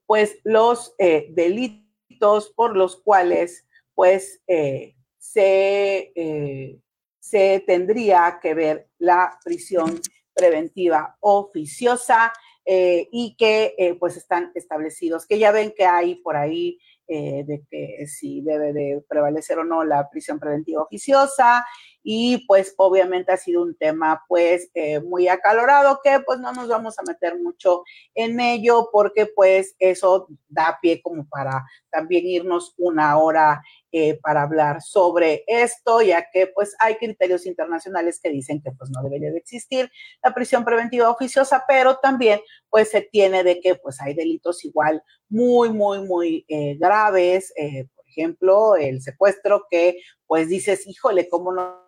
[0.06, 6.80] pues, los eh, delitos por los cuales, pues, eh, se, eh,
[7.18, 10.00] se tendría que ver la prisión
[10.36, 12.32] preventiva oficiosa
[12.64, 18.40] y que, pues, están establecidos, que ya ven que hay por ahí de que si
[18.42, 21.64] debe de prevalecer o no la prisión preventiva oficiosa
[22.08, 26.68] y pues obviamente ha sido un tema pues eh, muy acalorado que pues no nos
[26.68, 27.82] vamos a meter mucho
[28.14, 34.42] en ello porque pues eso da pie como para también irnos una hora eh, para
[34.42, 39.32] hablar sobre esto, ya que pues hay criterios internacionales que dicen que pues no debería
[39.32, 39.90] de existir
[40.22, 42.38] la prisión preventiva oficiosa, pero también
[42.70, 47.52] pues se tiene de que pues hay delitos igual muy, muy, muy eh, graves,
[47.96, 51.85] por ejemplo, el secuestro que pues dices, híjole, ¿cómo no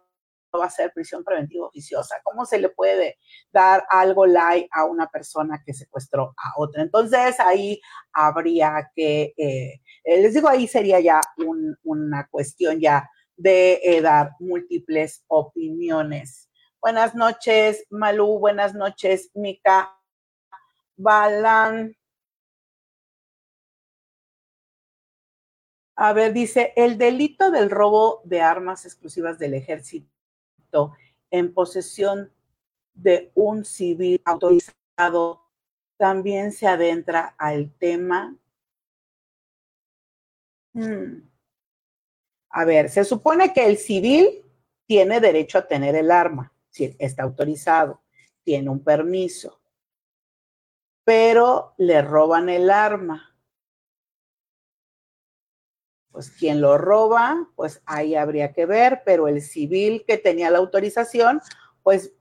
[0.57, 2.17] va a ser prisión preventiva oficiosa.
[2.23, 3.19] ¿Cómo se le puede
[3.53, 6.83] dar algo light a una persona que secuestró a otra?
[6.83, 7.81] Entonces ahí
[8.13, 11.21] habría que, eh, eh, les digo, ahí sería ya
[11.85, 16.49] una cuestión ya de eh, dar múltiples opiniones.
[16.81, 18.39] Buenas noches, Malú.
[18.39, 19.95] Buenas noches, Mica.
[20.97, 21.95] Balan.
[25.97, 30.18] A ver, dice, el delito del robo de armas exclusivas del ejército
[31.31, 32.33] en posesión
[32.95, 35.43] de un civil autorizado
[35.97, 38.37] también se adentra al tema.
[40.73, 41.29] Hmm.
[42.51, 44.45] A ver, se supone que el civil
[44.87, 48.01] tiene derecho a tener el arma, si está autorizado,
[48.43, 49.61] tiene un permiso,
[51.05, 53.37] pero le roban el arma.
[56.19, 60.59] Pues quien lo roba, pues ahí habría que ver, pero el civil que tenía la
[60.59, 61.41] autorización,
[61.85, 62.13] pues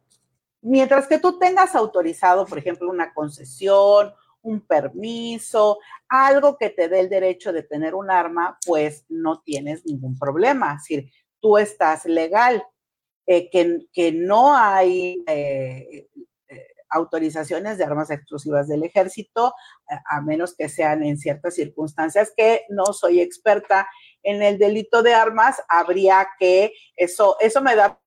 [0.62, 7.00] mientras que tú tengas autorizado, por ejemplo, una concesión, un permiso, algo que te dé
[7.00, 10.76] el derecho de tener un arma, pues no tienes ningún problema.
[10.76, 12.64] Es decir, tú estás legal.
[13.26, 16.08] Eh, que, no hay eh,
[16.90, 19.54] autorizaciones de armas exclusivas del ejército,
[19.88, 23.88] a menos que sean en ciertas circunstancias que no soy experta
[24.24, 28.00] en el delito de armas, habría que, eso, eso me da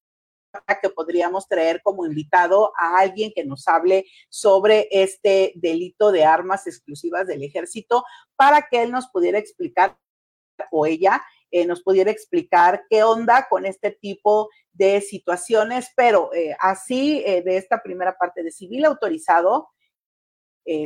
[0.82, 6.66] que podríamos traer como invitado a alguien que nos hable sobre este delito de armas
[6.66, 8.04] exclusivas del ejército
[8.36, 9.96] para que él nos pudiera explicar
[10.70, 16.56] o ella eh, nos pudiera explicar qué onda con este tipo de situaciones, pero eh,
[16.60, 19.68] así eh, de esta primera parte de civil autorizado,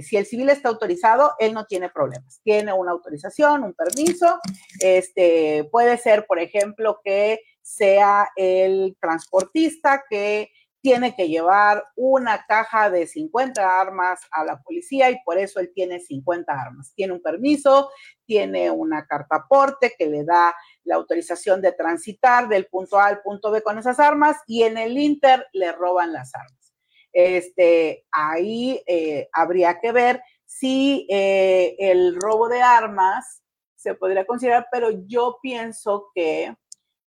[0.01, 2.41] si el civil está autorizado, él no tiene problemas.
[2.43, 4.41] Tiene una autorización, un permiso.
[4.81, 10.49] Este, puede ser, por ejemplo, que sea el transportista que
[10.85, 15.73] tiene que llevar una caja de 50 armas a la policía y por eso él
[15.75, 16.93] tiene 50 armas.
[16.95, 17.91] Tiene un permiso,
[18.27, 23.23] tiene una carta aporte que le da la autorización de transitar del punto A al
[23.23, 26.75] punto B con esas armas y en el Inter le roban las armas.
[27.15, 33.43] Este, ahí eh, habría que ver si eh, el robo de armas
[33.75, 36.55] se podría considerar, pero yo pienso que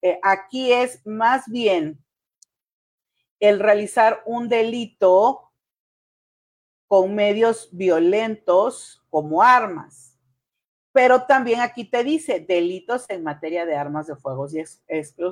[0.02, 2.04] eh, aquí es más bien
[3.42, 5.52] el realizar un delito
[6.88, 10.18] con medios violentos como armas.
[10.94, 14.64] Pero también aquí te dice delitos en materia de armas de fuego y,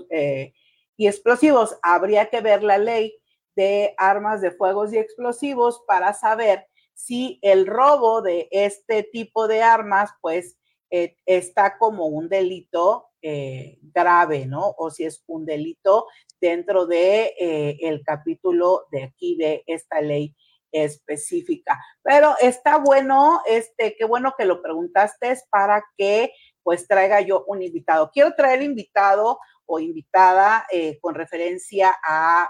[0.10, 0.53] eh,
[0.97, 1.78] y explosivos.
[1.82, 3.16] Habría que ver la ley
[3.55, 9.62] de armas de fuegos y explosivos para saber si el robo de este tipo de
[9.62, 10.57] armas, pues,
[10.91, 14.73] eh, está como un delito eh, grave, ¿no?
[14.77, 16.07] O si es un delito
[16.41, 20.35] dentro de eh, el capítulo de aquí de esta ley
[20.71, 21.79] específica.
[22.01, 26.31] Pero está bueno, este, qué bueno que lo preguntaste es para que
[26.63, 28.09] pues traiga yo un invitado.
[28.11, 30.65] Quiero traer invitado o invitada
[31.01, 32.49] con referencia a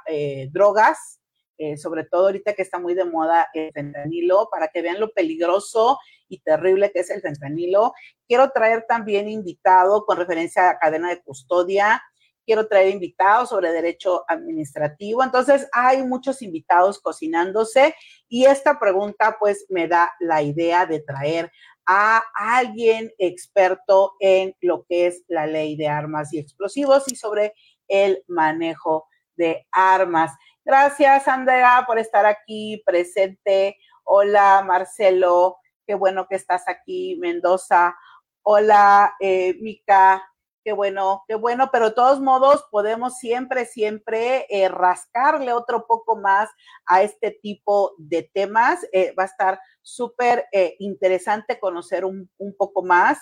[0.52, 1.20] drogas,
[1.62, 5.12] eh, sobre todo ahorita que está muy de moda el fentanilo, para que vean lo
[5.12, 6.00] peligroso
[6.30, 7.94] y terrible que es el fentanilo.
[8.30, 12.02] Quiero traer también invitado con referencia a cadena de custodia.
[12.46, 15.22] Quiero traer invitados sobre derecho administrativo.
[15.22, 17.94] Entonces, hay muchos invitados cocinándose
[18.30, 21.52] y esta pregunta pues me da la idea de traer
[21.86, 27.54] a alguien experto en lo que es la ley de armas y explosivos y sobre
[27.90, 30.32] el manejo de armas.
[30.70, 33.76] Gracias, Andrea, por estar aquí presente.
[34.04, 35.58] Hola, Marcelo,
[35.88, 37.98] qué bueno que estás aquí, Mendoza.
[38.44, 40.24] Hola, eh, Mica,
[40.64, 46.16] qué bueno, qué bueno, pero de todos modos podemos siempre, siempre eh, rascarle otro poco
[46.16, 46.50] más
[46.86, 48.86] a este tipo de temas.
[48.92, 53.20] Eh, va a estar súper eh, interesante conocer un, poco más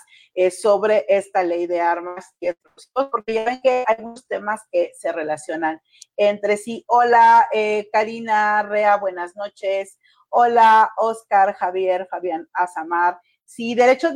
[0.50, 2.48] sobre esta ley de armas y
[3.10, 5.80] porque ya ven que hay muchos temas que se relacionan
[6.16, 6.84] entre sí.
[6.88, 7.48] Hola,
[7.92, 9.98] Karina Rea, buenas noches.
[10.30, 13.20] Hola, Oscar, Javier, Fabián Azamar.
[13.44, 14.14] Sí, derechos,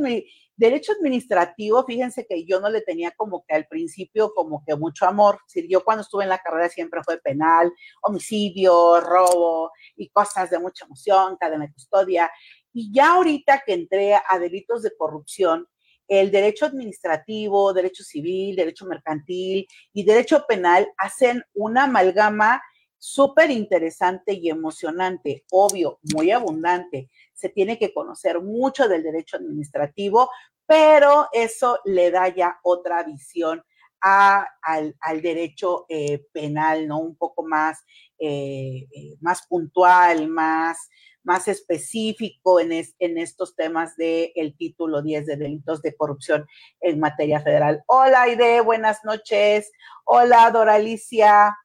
[0.56, 5.06] Derecho administrativo, fíjense que yo no le tenía como que al principio como que mucho
[5.06, 5.38] amor.
[5.46, 7.72] Si yo cuando estuve en la carrera siempre fue penal,
[8.02, 12.30] homicidio, robo y cosas de mucha emoción, cadena de custodia.
[12.72, 15.66] Y ya ahorita que entré a delitos de corrupción,
[16.08, 22.62] el derecho administrativo, derecho civil, derecho mercantil y derecho penal hacen una amalgama
[23.04, 27.10] súper interesante y emocionante, obvio, muy abundante.
[27.34, 30.30] Se tiene que conocer mucho del derecho administrativo,
[30.66, 33.64] pero eso le da ya otra visión
[34.00, 37.00] al, derecho eh, penal, ¿no?
[37.00, 37.80] Un poco más,
[38.20, 40.88] eh, eh, más puntual, más,
[41.24, 46.46] más específico en, estos temas del el título 10 de delitos de corrupción
[46.80, 47.82] en materia federal.
[47.86, 49.72] Hola, Aide, buenas noches.
[50.04, 51.56] Hola, Doralicia.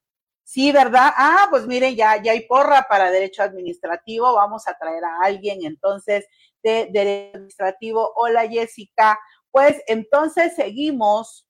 [0.50, 1.12] Sí, ¿verdad?
[1.18, 4.34] Ah, pues miren, ya, ya hay porra para derecho administrativo.
[4.34, 6.26] Vamos a traer a alguien entonces
[6.64, 8.14] de Derecho Administrativo.
[8.16, 9.20] Hola Jessica,
[9.52, 11.46] Pues entonces seguimos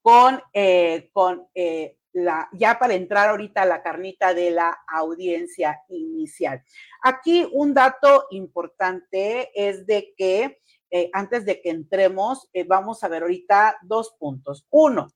[0.00, 5.78] con, eh, con eh, la, ya para entrar ahorita a la carnita de la audiencia
[5.90, 6.62] inicial.
[7.02, 10.58] Aquí un dato importante es de que
[10.90, 14.66] eh, antes de que entremos, vamos a ver ahorita dos puntos.
[14.70, 15.10] Uno,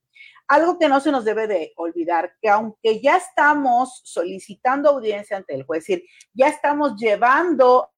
[0.49, 5.55] algo que no se nos debe de olvidar, que aunque ya estamos solicitando audiencia ante
[5.55, 7.91] el juez, es decir, ya estamos llevando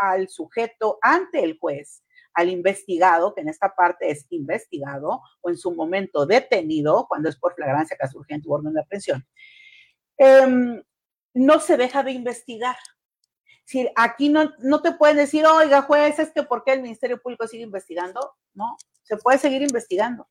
[0.00, 2.02] al sujeto ante el juez,
[2.34, 7.36] al investigado, que en esta parte es investigado, o en su momento detenido, cuando es
[7.36, 9.26] por flagrancia, caso urgente u orden de aprehensión,
[10.18, 10.82] em,
[11.34, 12.76] no se deja de investigar.
[13.66, 17.20] Si aquí no, no te pueden decir, oiga, juez, es que ¿por qué el Ministerio
[17.20, 18.34] Público sigue investigando?
[18.54, 20.28] No, se puede seguir investigando.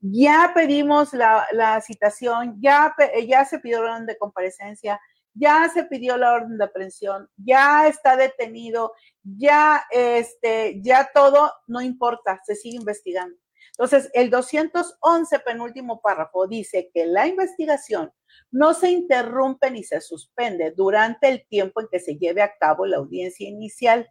[0.00, 2.94] Ya pedimos la, la citación, ya,
[3.26, 4.98] ya se pidió orden de comparecencia,
[5.34, 11.82] ya se pidió la orden de aprehensión, ya está detenido, ya, este, ya todo, no
[11.82, 13.36] importa, se sigue investigando.
[13.78, 18.12] Entonces, el 211 penúltimo párrafo dice que la investigación
[18.50, 22.86] no se interrumpe ni se suspende durante el tiempo en que se lleve a cabo
[22.86, 24.10] la audiencia inicial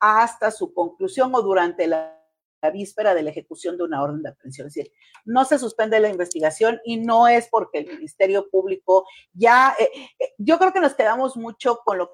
[0.00, 2.18] hasta su conclusión o durante la
[2.72, 4.68] víspera de la ejecución de una orden de aprehensión.
[4.68, 4.92] Es decir,
[5.26, 10.32] no se suspende la investigación y no es porque el Ministerio Público ya, eh, eh,
[10.38, 12.10] yo creo que nos quedamos mucho con lo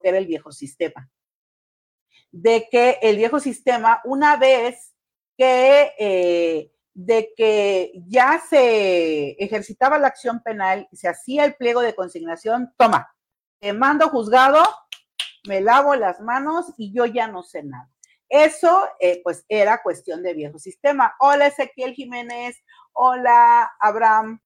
[0.00, 1.08] que era el viejo sistema,
[2.32, 4.92] de que el viejo sistema, una vez
[5.36, 11.94] que, eh, de que ya se ejercitaba la acción penal se hacía el pliego de
[11.94, 13.14] consignación, toma,
[13.60, 14.62] te mando juzgado,
[15.46, 17.88] me lavo las manos y yo ya no sé nada.
[18.28, 21.14] Eso, eh, pues, era cuestión de viejo sistema.
[21.20, 22.56] Hola, Ezequiel Jiménez.
[22.94, 24.40] Hola, Abraham.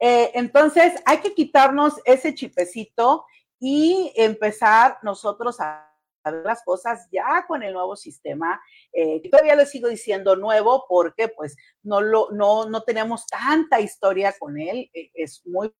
[0.00, 3.26] Eh, entonces, hay que quitarnos ese chipecito
[3.60, 5.87] y empezar nosotros a
[6.30, 8.60] las cosas ya con el nuevo sistema.
[8.92, 14.34] Eh, todavía lo sigo diciendo nuevo porque pues no, lo, no, no tenemos tanta historia
[14.38, 15.72] con él, es muy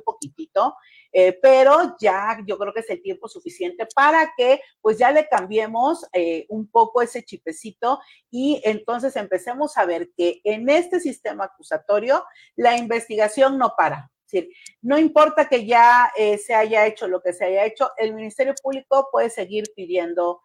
[0.00, 0.74] poquitito,
[1.12, 5.28] eh, pero ya yo creo que es el tiempo suficiente para que pues ya le
[5.28, 11.44] cambiemos eh, un poco ese chipecito y entonces empecemos a ver que en este sistema
[11.44, 12.24] acusatorio
[12.56, 14.11] la investigación no para.
[14.32, 18.14] Decir, no importa que ya eh, se haya hecho lo que se haya hecho, el
[18.14, 20.40] Ministerio Público puede seguir pidiendo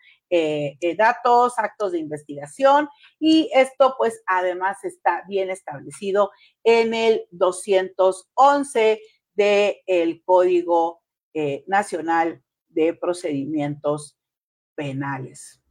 [0.97, 6.31] datos, actos de investigación y esto pues además está bien establecido
[6.65, 8.99] en el 211
[9.37, 11.01] del Código
[11.33, 14.17] eh, Nacional de Procedimientos
[14.75, 15.61] Penales.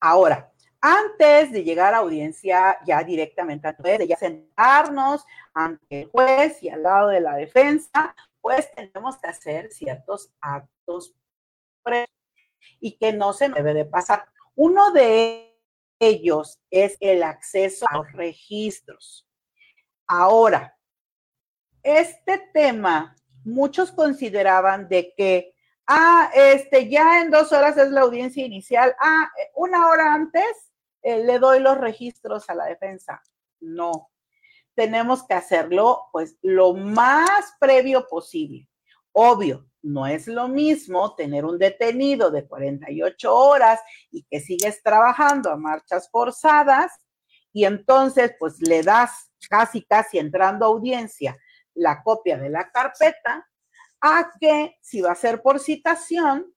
[0.00, 0.53] Ahora,
[0.86, 5.24] antes de llegar a audiencia ya directamente, antes de ya sentarnos
[5.54, 11.14] ante el juez y al lado de la defensa, pues tenemos que hacer ciertos actos
[12.80, 14.26] y que no se debe de pasar.
[14.56, 15.58] Uno de
[15.98, 19.26] ellos es el acceso a los registros.
[20.06, 20.76] Ahora,
[21.82, 25.54] este tema, muchos consideraban de que,
[25.86, 30.73] ah, este, ya en dos horas es la audiencia inicial, ah, una hora antes
[31.04, 33.22] eh, le doy los registros a la defensa.
[33.60, 34.10] No,
[34.74, 38.68] tenemos que hacerlo pues lo más previo posible.
[39.12, 43.80] Obvio, no es lo mismo tener un detenido de 48 horas
[44.10, 46.90] y que sigues trabajando a marchas forzadas
[47.52, 51.36] y entonces pues le das casi, casi entrando a audiencia
[51.74, 53.46] la copia de la carpeta
[54.00, 56.52] a que si va a ser por citación,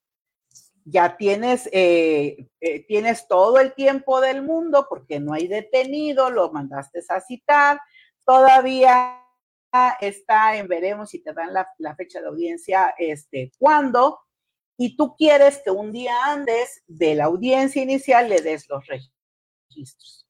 [0.89, 6.49] ya tienes, eh, eh, tienes todo el tiempo del mundo porque no hay detenido, lo
[6.51, 7.81] mandaste a citar,
[8.25, 9.21] todavía
[9.99, 14.19] está en veremos si te dan la, fecha de audiencia, este, cuándo,
[14.77, 20.25] y tú quieres que un día antes de la audiencia inicial le des los registros.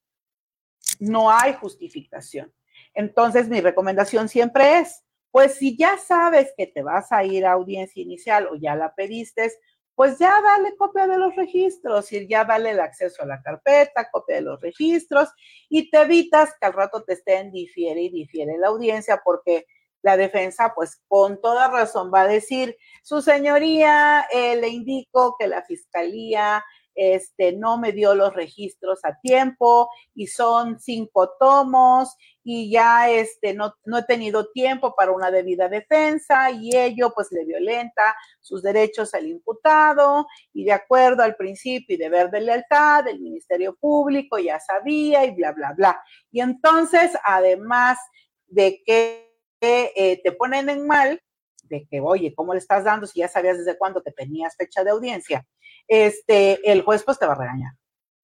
[1.00, 2.52] No hay justificación.
[2.96, 7.52] Entonces, mi recomendación siempre es, pues si ya sabes que te vas a ir a
[7.52, 9.52] audiencia inicial o ya la pediste,
[9.98, 14.12] pues ya dale copia de los registros y ya dale el acceso a la carpeta,
[14.12, 15.30] copia de los registros
[15.70, 19.66] y te evitas que al rato te estén difiere y difiere la audiencia porque
[20.04, 25.48] la defensa, pues con toda razón va a decir, su señoría, eh, le indico que
[25.48, 26.64] la fiscalía
[26.98, 33.54] este, no me dio los registros a tiempo y son cinco tomos y ya este,
[33.54, 38.64] no, no he tenido tiempo para una debida defensa y ello pues le violenta sus
[38.64, 44.40] derechos al imputado y de acuerdo al principio y deber de lealtad del Ministerio Público
[44.40, 46.02] ya sabía y bla, bla, bla.
[46.32, 48.00] Y entonces, además
[48.48, 49.28] de que
[49.62, 51.22] eh, te ponen en mal,
[51.70, 54.84] de que, oye, ¿cómo le estás dando si ya sabías desde cuándo que tenías fecha
[54.84, 55.46] de audiencia?
[55.88, 57.74] Este, el juez pues te va a regañar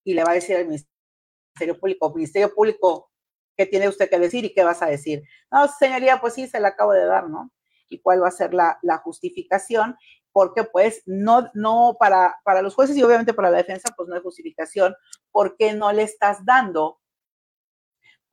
[0.03, 3.11] y le va a decir al Ministerio Público, Ministerio Público,
[3.55, 5.23] ¿qué tiene usted que decir y qué vas a decir?
[5.51, 7.51] No, señoría, pues sí, se la acabo de dar, ¿no?
[7.89, 9.95] ¿Y cuál va a ser la, la justificación?
[10.31, 14.15] Porque pues no, no, para, para los jueces y obviamente para la defensa, pues no
[14.15, 14.95] hay justificación,
[15.31, 16.99] porque no le estás dando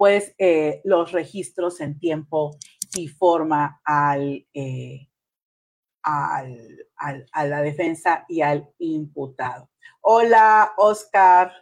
[0.00, 2.56] pues eh, los registros en tiempo
[2.94, 5.08] y forma al, eh,
[6.02, 6.86] al,
[7.32, 9.70] a la defensa y al imputado.
[10.00, 11.52] Hola, Oscar.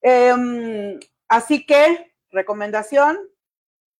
[0.00, 0.98] Em,
[1.28, 3.18] así que, recomendación,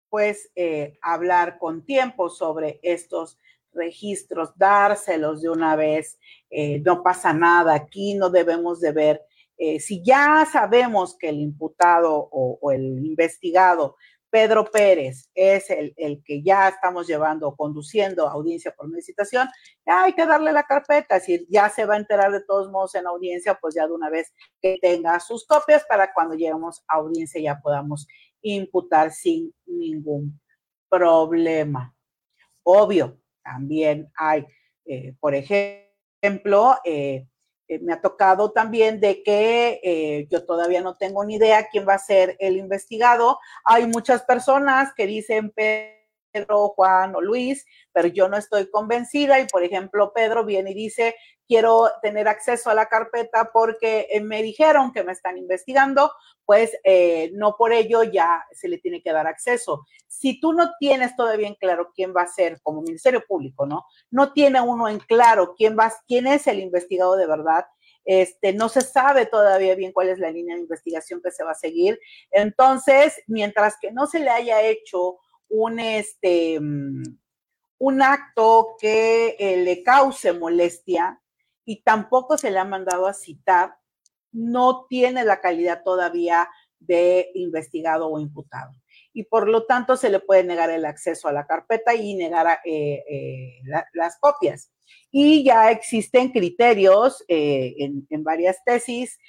[0.09, 3.39] pues eh, hablar con tiempo sobre estos
[3.71, 6.19] registros, dárselos de una vez,
[6.85, 9.25] no pasa nada, aquí no debemos de ver
[9.57, 13.97] eh, si ya sabemos que el imputado o, el investigado
[14.33, 15.93] Pedro Pérez es el,
[16.25, 19.47] que ya estamos llevando, conduciendo audiencia por meditación,
[19.85, 22.95] ya hay que darle la carpeta, si ya se va a enterar de todos modos
[22.95, 26.95] en audiencia, pues ya de una vez que tenga sus copias para cuando lleguemos a
[26.95, 28.07] audiencia ya podamos
[28.41, 30.41] imputar sin ningún
[30.89, 31.95] problema.
[32.63, 34.47] Obvio, también hay,
[34.85, 37.27] eh, por ejemplo, eh,
[37.67, 41.87] eh, me ha tocado también de que eh, yo todavía no tengo ni idea quién
[41.87, 43.39] va a ser el investigado.
[43.63, 45.51] Hay muchas personas que dicen
[46.75, 51.15] Juan o Luis, pero yo no estoy convencida y, por ejemplo, Pedro viene y dice,
[51.47, 56.11] quiero tener acceso a la carpeta porque eh, me dijeron que me están investigando,
[56.45, 59.85] pues eh, no por ello ya se le tiene que dar acceso.
[60.07, 63.85] Si tú no tienes todavía en claro quién va a ser como Ministerio Público, ¿no?
[64.11, 67.65] No tiene uno en claro quién va, quién es el investigado de verdad.
[68.05, 71.51] Este, no se sabe todavía bien cuál es la línea de investigación que se va
[71.51, 71.99] a seguir.
[72.31, 75.19] Entonces, mientras que no se le haya hecho
[75.53, 77.03] un, este, mm,
[77.77, 81.21] un acto que eh, le cause molestia,
[81.63, 83.75] y tampoco se le ha mandado a citar,
[84.31, 86.49] no tiene la calidad todavía
[86.79, 88.73] de investigado o imputado.
[89.13, 92.59] Y por lo tanto se le puede negar el acceso a la carpeta y negar
[92.65, 93.61] eh, eh,
[93.93, 94.71] las copias.
[95.11, 99.19] Y ya existen criterios en, varias tesis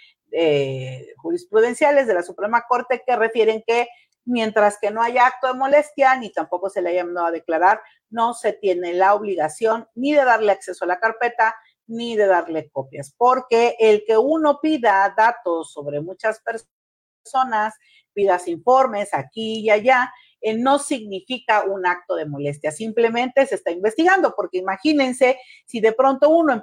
[1.19, 3.87] jurisprudenciales de la Suprema Corte que refieren que
[4.25, 7.81] mientras que no haya acto de molestia ni tampoco se le haya mandado a declarar,
[8.11, 11.55] no se tiene la obligación ni de darle acceso a la carpeta
[11.87, 17.75] ni de darle copias, porque el que uno pida datos sobre muchas personas,
[18.15, 23.71] pidas informes aquí y allá, eh, no significa un acto de molestia, simplemente se está
[23.71, 26.63] investigando, porque imagínense si de pronto uno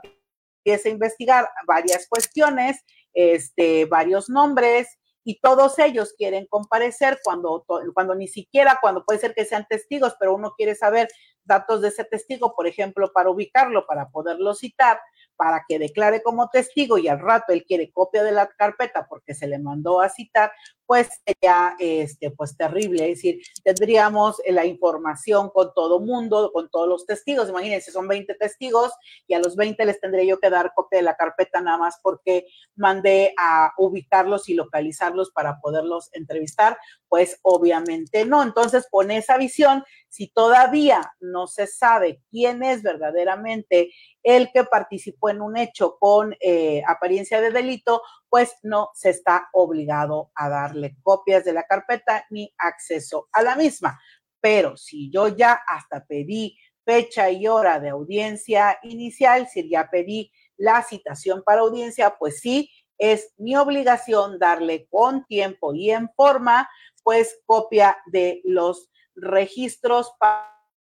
[0.63, 2.83] empieza a investigar varias cuestiones,
[3.13, 4.87] este, varios nombres,
[5.23, 10.15] y todos ellos quieren comparecer cuando, cuando ni siquiera, cuando puede ser que sean testigos,
[10.19, 11.07] pero uno quiere saber
[11.43, 14.99] datos de ese testigo, por ejemplo, para ubicarlo, para poderlo citar,
[15.35, 19.33] para que declare como testigo y al rato él quiere copia de la carpeta porque
[19.33, 20.51] se le mandó a citar,
[20.91, 23.09] pues sería este, pues terrible.
[23.09, 27.47] Es decir, tendríamos la información con todo mundo, con todos los testigos.
[27.47, 28.91] Imagínense, son 20 testigos
[29.25, 31.97] y a los 20 les tendré yo que dar copia de la carpeta nada más
[32.03, 36.77] porque mandé a ubicarlos y localizarlos para poderlos entrevistar.
[37.07, 38.43] Pues obviamente no.
[38.43, 45.29] Entonces, con esa visión, si todavía no se sabe quién es verdaderamente el que participó
[45.29, 50.80] en un hecho con eh, apariencia de delito, pues no se está obligado a darle
[51.01, 53.99] copias de la carpeta ni acceso a la misma.
[54.39, 60.31] Pero si yo ya hasta pedí fecha y hora de audiencia inicial, si ya pedí
[60.57, 66.69] la citación para audiencia, pues sí, es mi obligación darle con tiempo y en forma,
[67.03, 70.13] pues copia de los registros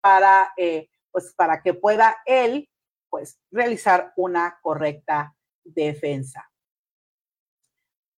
[0.02, 2.68] para, eh, pues para que pueda él
[3.10, 6.50] pues realizar una correcta defensa.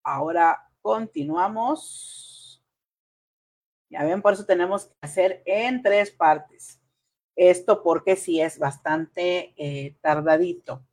[0.05, 2.63] Ahora continuamos.
[3.89, 6.79] Ya ven, por eso tenemos que hacer en tres partes.
[7.35, 10.85] Esto porque sí es bastante eh, tardadito.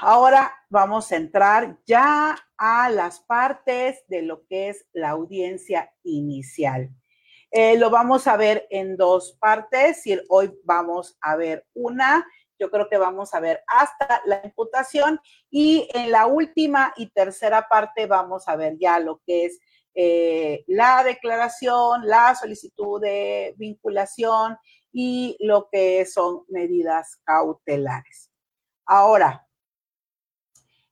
[0.00, 6.90] Ahora vamos a entrar ya a las partes de lo que es la audiencia inicial.
[7.50, 10.06] Eh, lo vamos a ver en dos partes.
[10.06, 12.26] Y hoy vamos a ver una,
[12.60, 15.18] yo creo que vamos a ver hasta la imputación
[15.50, 19.58] y en la última y tercera parte vamos a ver ya lo que es
[19.94, 24.58] eh, la declaración, la solicitud de vinculación
[24.92, 28.30] y lo que son medidas cautelares.
[28.84, 29.46] Ahora,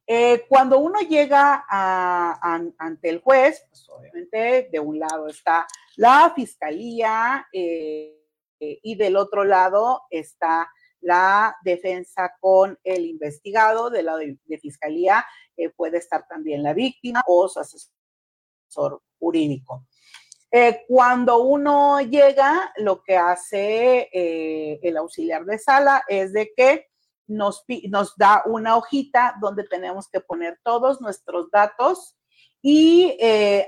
[0.07, 5.66] eh, cuando uno llega ante el juez, pues obviamente de un lado está
[5.97, 8.19] la fiscalía, eh,
[8.61, 10.69] y del otro lado está
[11.01, 15.24] la defensa con el investigado, del lado de, fiscalía
[15.57, 19.86] eh, puede estar también la víctima o su asesor jurídico.
[20.51, 26.86] Eh, cuando uno llega, lo que hace eh, el auxiliar de sala es de que
[27.26, 32.16] nos, nos da una hojita donde tenemos que poner todos nuestros datos
[32.62, 33.16] y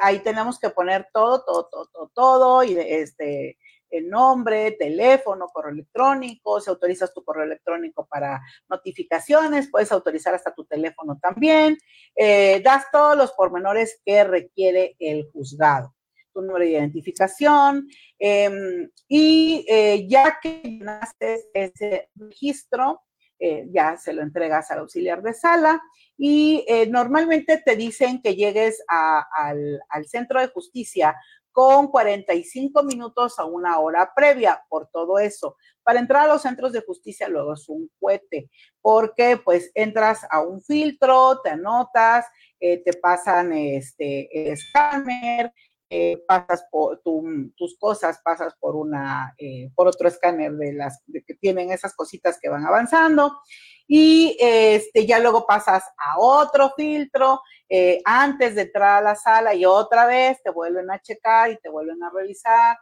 [0.01, 3.59] ahí tenemos que poner todo, todo, todo, todo, todo y este,
[3.91, 10.55] el nombre, teléfono, correo electrónico, si autorizas tu correo electrónico para notificaciones, puedes autorizar hasta
[10.55, 11.77] tu teléfono también,
[12.15, 15.95] eh, das todos los pormenores que requiere el juzgado,
[16.33, 17.89] tu número de identificación
[18.19, 23.03] em, y eh, ya que llenaste ese registro,
[23.43, 25.81] eh, ya se lo entregas al auxiliar de sala
[26.19, 31.17] y normalmente te dicen que llegues al centro de justicia
[31.53, 35.57] con 45 minutos a una hora previa por todo eso.
[35.83, 40.41] Para entrar a los centros de justicia luego es un cohete, porque pues entras a
[40.41, 42.27] un filtro, te anotas,
[42.61, 45.53] eh, te pasan este escáner,
[45.93, 51.35] eh, pasas por tus cosas, pasas por una, eh, por otro escáner de las que
[51.35, 53.41] tienen esas cositas que van avanzando
[53.89, 59.53] y este, ya luego pasas a otro filtro eh, antes de entrar a la sala
[59.53, 62.79] y otra vez te vuelven a checar y te vuelven a revisar.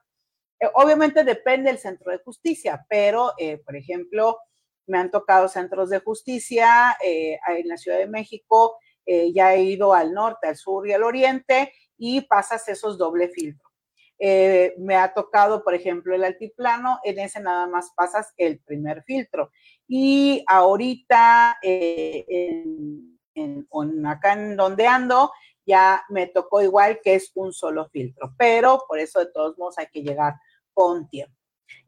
[0.74, 3.32] obviamente depende del centro de justicia, pero
[3.64, 4.36] por ejemplo,
[4.86, 10.12] me han tocado centros de justicia en la Ciudad de México, ya he ido al
[10.12, 13.68] norte, al sur y al oriente y pasas esos doble filtros.
[14.20, 19.04] Eh, me ha tocado, por ejemplo, el altiplano, en ese nada más pasas el primer
[19.04, 19.50] filtro.
[19.86, 22.26] Y ahorita, eh,
[23.34, 25.30] en, acá en donde ando,
[25.64, 29.78] ya me tocó igual que es un solo filtro, pero por eso de todos modos
[29.78, 30.34] hay que llegar
[30.72, 31.34] con tiempo.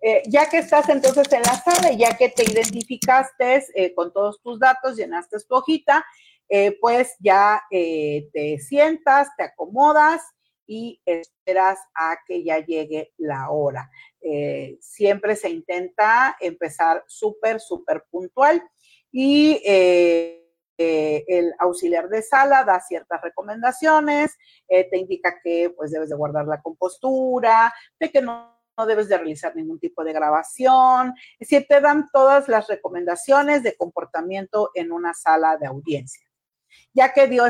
[0.02, 4.61] Eh, ya que estás entonces en la sala, ya que te identificaste con todos tus
[4.61, 6.04] datos, llenaste tu hojita,
[6.53, 10.20] eh, pues ya eh, te sientas, te acomodas
[10.66, 13.88] y esperas a que ya llegue la hora.
[14.20, 18.68] Eh, siempre se intenta empezar súper, súper puntual
[19.12, 24.36] y el auxiliar de sala da ciertas recomendaciones,
[24.66, 29.18] te indica que pues debes de guardar la compostura, de que no no debes de
[29.18, 34.90] realizar ningún tipo de grabación, es decir, te dan todas las recomendaciones de comportamiento en
[34.90, 36.30] una sala de audiencia
[36.93, 37.45] ya que dio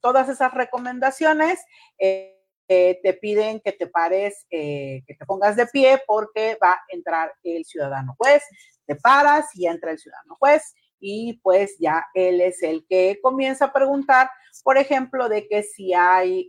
[0.00, 1.60] todas esas recomendaciones,
[1.98, 6.72] eh, eh, te piden que te pares, eh, que te pongas de pie porque va
[6.72, 8.42] a entrar el ciudadano juez.
[8.86, 13.66] Te paras y entra el ciudadano juez y pues ya él es el que comienza
[13.66, 14.30] a preguntar,
[14.62, 16.48] por ejemplo, de que si hay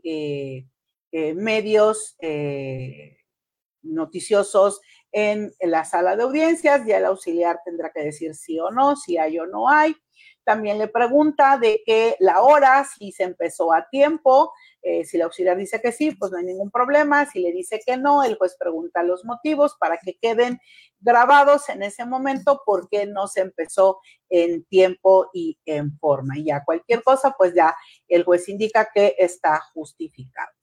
[1.11, 2.17] medios
[3.81, 4.79] noticiosos
[5.11, 9.17] en la sala de audiencias, ya el auxiliar tendrá que decir sí o no, si
[9.17, 9.95] hay o no hay.
[10.45, 15.25] También le pregunta de que la hora, si se empezó a tiempo, eh, si la
[15.25, 17.25] auxiliar dice que sí, pues no hay ningún problema.
[17.25, 20.59] Si le dice que no, el juez pregunta los motivos para que queden
[20.99, 26.37] grabados en ese momento por qué no se empezó en tiempo y en forma.
[26.37, 27.75] Y ya cualquier cosa, pues ya
[28.07, 30.54] el juez indica que está justificado.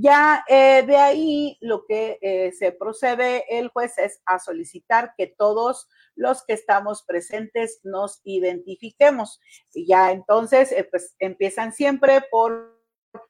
[0.00, 5.26] Ya eh, de ahí lo que eh, se procede el juez es a solicitar que
[5.26, 9.40] todos los que estamos presentes nos identifiquemos.
[9.74, 12.77] Y ya entonces eh, pues empiezan siempre por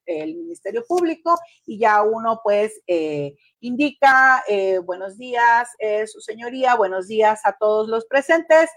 [0.08, 6.74] el Ministerio Público y ya uno pues eh, indica eh, buenos días, eh, su señoría,
[6.76, 8.70] buenos días a todos los presentes.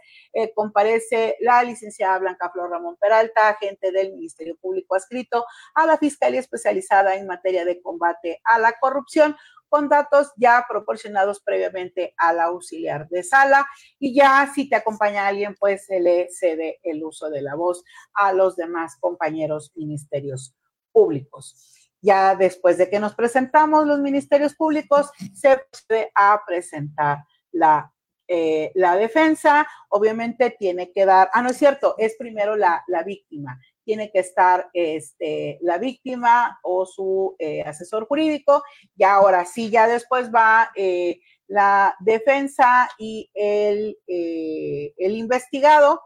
[0.56, 5.46] comparece la licenciada Blanca Flor Ramón Peralta, agente del Ministerio Público adscrito
[5.76, 9.36] a la Fiscalía Especializada en materia de combate a la corrupción
[9.70, 13.66] con datos ya proporcionados previamente al auxiliar de sala
[14.00, 17.84] y ya si te acompaña alguien, pues se le cede el uso de la voz
[18.14, 20.54] a los demás compañeros ministerios
[20.92, 21.72] públicos.
[22.02, 27.20] Ya después de que nos presentamos los ministerios públicos, se procede a presentar
[27.52, 27.94] la,
[28.28, 29.68] eh, la defensa.
[29.90, 33.60] Obviamente tiene que dar, ah, no es cierto, es primero la, víctima.
[33.84, 38.64] Tiene que estar este, la víctima o su eh, asesor jurídico.
[38.96, 46.02] Y ahora sí, ya después va eh, la defensa y el, el investigado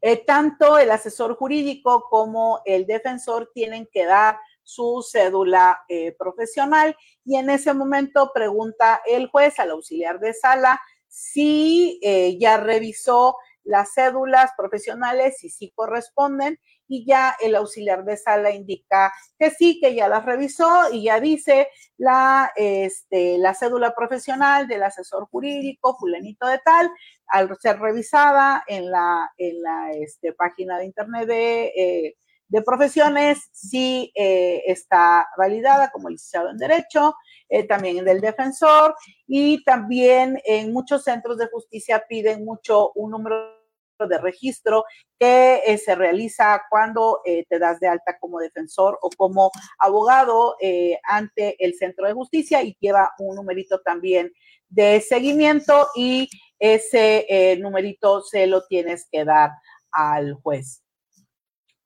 [0.00, 6.96] eh, tanto el asesor jurídico como el defensor tienen que dar su cédula eh, profesional.
[7.24, 13.36] Y en ese momento pregunta el juez al auxiliar de sala si eh, ya revisó
[13.64, 16.58] las cédulas profesionales y si corresponden
[16.90, 21.20] y ya el auxiliar de sala indica que sí, que ya las revisó y ya
[21.20, 26.90] dice la, este, la cédula profesional del asesor jurídico, fulanito de tal,
[27.28, 32.16] al ser revisada en la, en la este, página de internet de, eh,
[32.48, 37.14] de profesiones, sí eh, está validada como licenciado en Derecho,
[37.48, 38.96] eh, también en del defensor
[39.28, 43.59] y también en muchos centros de justicia piden mucho un número
[44.06, 44.84] de registro
[45.18, 50.56] que eh, se realiza cuando eh, te das de alta como defensor o como abogado
[50.60, 54.32] eh, ante el centro de justicia y lleva un numerito también
[54.68, 56.28] de seguimiento y
[56.58, 59.50] ese numerito se lo tienes que dar
[59.90, 60.82] al juez.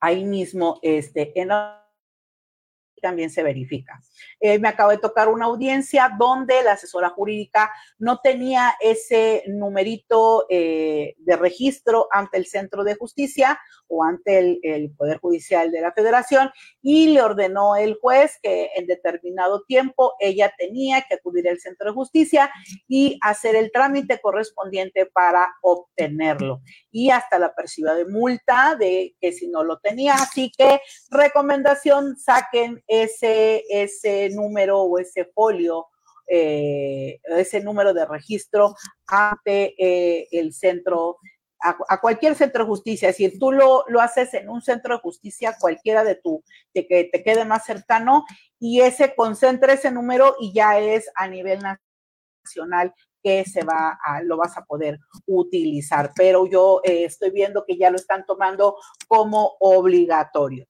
[0.01, 1.84] Ahí mismo, este, en la
[3.05, 4.01] también se verifica.
[4.41, 10.47] Eh, me acabo de tocar una audiencia donde la asesora jurídica no tenía ese numerito
[10.49, 15.83] eh, de registro ante el centro de justicia o ante el, el, Poder Judicial de
[15.83, 16.51] la Federación
[16.81, 21.91] y le ordenó el juez que en determinado tiempo ella tenía que acudir al centro
[21.91, 22.51] de justicia
[22.89, 26.63] y hacer el trámite correspondiente para obtenerlo.
[26.97, 30.15] Y hasta la perciba de multa de que si no lo tenía.
[30.15, 30.81] Así que
[31.11, 35.89] recomendación, saquen ese, ese número o ese folio,
[36.29, 38.77] eh, ese número de registro
[39.09, 41.19] ante eh, el centro,
[41.61, 43.09] a, cualquier centro de justicia.
[43.09, 47.11] Decir, tú lo, lo, haces en un centro de justicia, cualquiera de tu, de que
[47.13, 48.25] te quede más cercano,
[48.61, 51.59] y ese concentra ese número y ya es a nivel
[52.45, 56.13] nacional que se va a, lo vas a poder utilizar.
[56.15, 58.77] Pero yo eh, estoy viendo que ya lo están tomando
[59.09, 60.67] como obligatorio.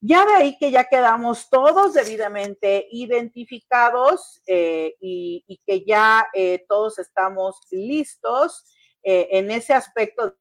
[0.00, 6.98] Ya de ahí que ya quedamos todos debidamente identificados eh, y, que ya eh, todos
[6.98, 8.64] estamos listos
[9.04, 10.36] en ese aspecto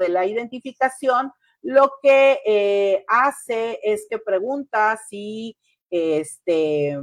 [0.00, 5.56] de la identificación, lo que hace es que pregunta si
[5.88, 6.98] este,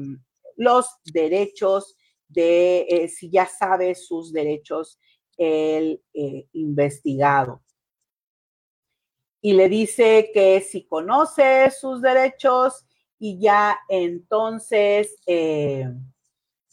[0.58, 1.96] los derechos
[2.34, 5.00] de, si ya sabe sus derechos
[5.38, 6.02] el
[6.54, 7.64] investigado.
[9.46, 12.86] Y le dice que si conoce sus derechos
[13.20, 15.86] y ya entonces eh,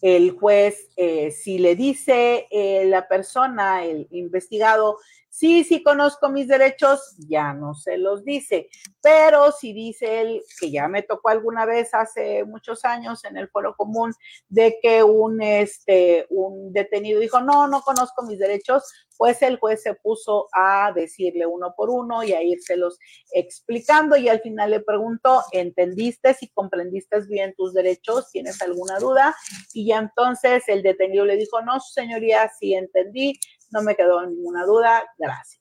[0.01, 4.99] el juez, eh, si le dice eh, la persona, el investigado,
[5.31, 8.68] sí, sí conozco mis derechos, ya no se los dice.
[9.01, 13.49] Pero si dice él, que ya me tocó alguna vez hace muchos años en el
[13.49, 14.12] foro común,
[14.49, 18.85] de que un, este, un detenido dijo, no, no conozco mis derechos,
[19.16, 22.99] pues el juez se puso a decirle uno por uno y a írselos
[23.33, 28.31] explicando y al final le preguntó, ¿entendiste si comprendiste bien tus derechos?
[28.31, 29.37] ¿Tienes alguna duda?
[29.74, 33.39] Y ya entonces el detenido le dijo, no, señoría, sí entendí,
[33.71, 35.61] no me quedó ninguna duda, gracias.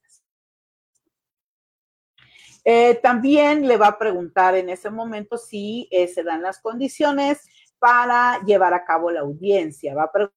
[2.66, 7.40] Eh, también le va a preguntar en ese momento si eh, se dan las condiciones
[7.80, 9.96] para llevar a cabo la audiencia.
[9.96, 10.30] Va a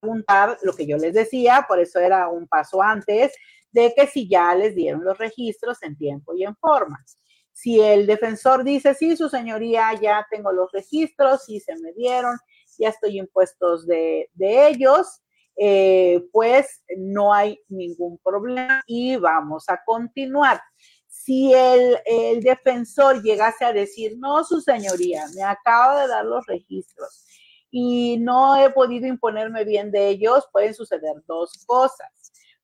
[0.00, 3.34] preguntar lo que yo les decía, por eso era un paso antes,
[3.70, 7.04] de que si ya les dieron los registros en tiempo y en forma.
[7.52, 12.38] Si el defensor dice, sí, su señoría, ya tengo los registros, sí se me dieron,
[12.78, 15.20] ya estoy impuestos de, de ellos,
[15.60, 20.60] eh, pues no hay ningún problema y vamos a continuar.
[21.08, 26.46] Si el, el, defensor llegase a decir, no, su señoría, me acabo de dar los
[26.46, 27.26] registros
[27.70, 32.08] y no he podido imponerme bien de ellos, pueden suceder dos cosas,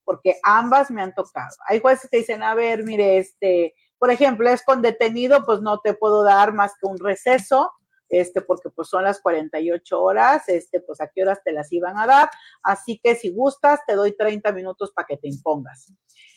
[0.04, 1.56] porque ambas me han tocado.
[1.66, 5.80] Hay jueces que dicen, a ver, mire, este, por ejemplo, es con detenido, pues no
[5.80, 7.72] te puedo dar más que un receso,
[8.14, 11.98] este, porque pues son las 48 horas, este, pues a qué horas te las iban
[11.98, 12.30] a dar.
[12.62, 15.92] Así que si gustas, te doy 30 minutos para que te impongas.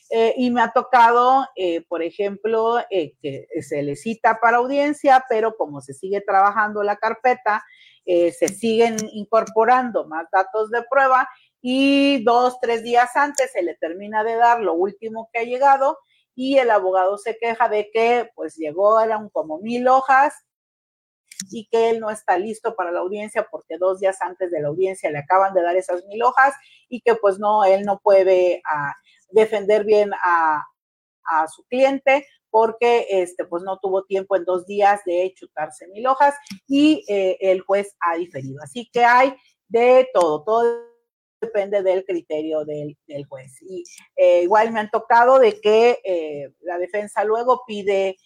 [0.10, 5.24] Eh, y me ha tocado, eh, por ejemplo, eh, que se le cita para audiencia,
[5.30, 7.64] pero como se sigue trabajando la carpeta,
[8.06, 11.28] se siguen incorporando más datos de prueba
[11.62, 15.98] y dos, tres días antes se le termina de dar lo último que ha llegado
[16.34, 20.34] y el abogado se queja de que pues llegó, eran como mil hojas
[21.52, 24.68] y que él no está listo para la audiencia porque dos días antes de la
[24.70, 26.54] audiencia le acaban de dar esas mil hojas
[26.90, 28.94] y que pues no, él no puede ah,
[29.30, 30.64] defender bien a,
[31.26, 36.08] a, su cliente porque este, pues no tuvo tiempo en dos días de chutarse mil
[36.08, 36.36] hojas
[36.68, 38.62] y eh, el juez ha diferido.
[38.64, 39.36] Así que hay
[39.68, 40.88] de todo, todo
[41.42, 43.62] depende del criterio del, del juez.
[43.62, 43.84] Y
[44.16, 48.18] eh, igual me han tocado de que eh, la defensa luego pide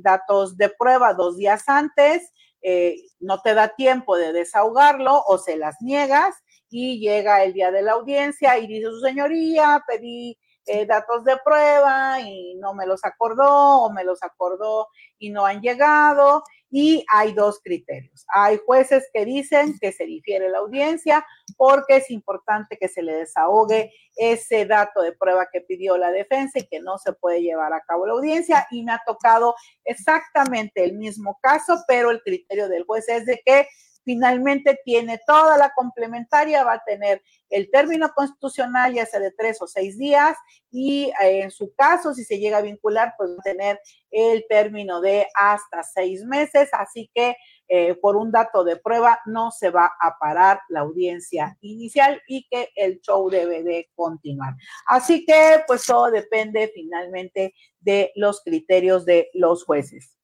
[0.00, 2.32] datos de prueba dos días antes
[2.62, 6.34] eh, no te da tiempo de desahogarlo o se las niegas
[6.68, 11.36] y llega el día de la audiencia y dice su señoría, pedí eh, datos de
[11.44, 14.88] prueba y no me los acordó o me los acordó
[15.18, 16.42] y no han llegado.
[16.78, 18.26] Y hay dos criterios.
[18.34, 21.24] Hay jueces que dicen que se difiere la audiencia
[21.56, 26.58] porque es importante que se le desahogue ese dato de prueba que pidió la defensa
[26.58, 28.66] y que no se puede llevar a cabo la audiencia.
[28.70, 29.54] Y me ha tocado
[29.86, 33.66] exactamente el mismo caso, pero el criterio del juez es de que
[34.06, 39.60] finalmente tiene toda la complementaria, va a tener el término constitucional, ya sea de tres
[39.60, 40.38] o seis días,
[40.70, 43.80] y eh, en su caso, si se llega a vincular, pues va a tener
[44.12, 47.36] el término de hasta seis meses, así que
[47.66, 52.46] eh, por un dato de prueba no se va a parar la audiencia inicial y
[52.48, 54.54] que el show debe de continuar.
[54.86, 60.15] Así que pues todo depende finalmente de los criterios de los jueces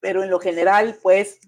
[0.00, 1.38] pero en lo general, pues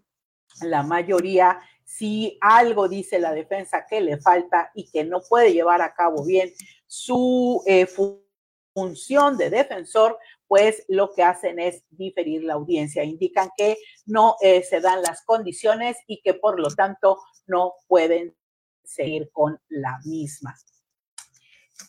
[0.61, 5.83] la mayoría, si algo dice la defensa que le falta y que no puede llevar
[5.83, 6.53] a cabo bien
[6.87, 7.87] su eh,
[8.75, 13.05] función de defensor, pues lo que hacen es diferir la audiencia.
[13.05, 18.37] Indican que no eh, se dan las condiciones y que por lo tanto no pueden
[18.85, 20.55] seguir con la misma.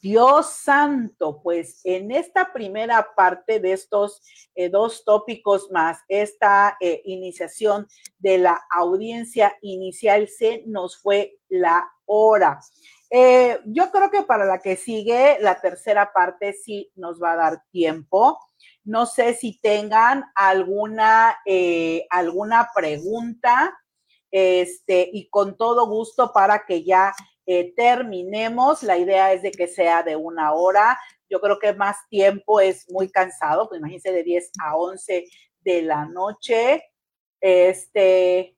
[0.01, 4.21] Dios santo, pues en esta primera parte de estos
[4.55, 7.87] eh, dos tópicos más, esta eh, iniciación
[8.19, 12.59] de la audiencia inicial, se nos fue la hora.
[13.09, 17.37] Eh, yo creo que para la que sigue, la tercera parte sí nos va a
[17.37, 18.39] dar tiempo.
[18.83, 21.37] No sé si tengan alguna,
[22.09, 23.77] alguna pregunta,
[24.31, 27.13] este, y con todo gusto para que ya
[27.75, 28.83] terminemos.
[28.83, 30.99] La idea es de que sea de una hora.
[31.29, 35.25] Yo creo que más tiempo es muy cansado, pues imagínense de 10 a 11
[35.61, 36.83] de la noche.
[37.41, 38.55] Este,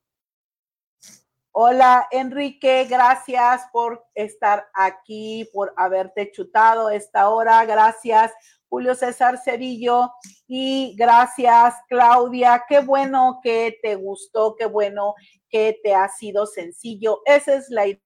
[1.58, 7.64] Hola Enrique, gracias por estar aquí, por haberte chutado esta hora.
[7.64, 8.30] Gracias
[8.68, 10.12] Julio César Cedillo
[10.46, 12.62] y gracias Claudia.
[12.68, 15.14] Qué bueno que te gustó, qué bueno
[15.48, 17.22] que te ha sido sencillo.
[17.24, 18.05] Esa es la idea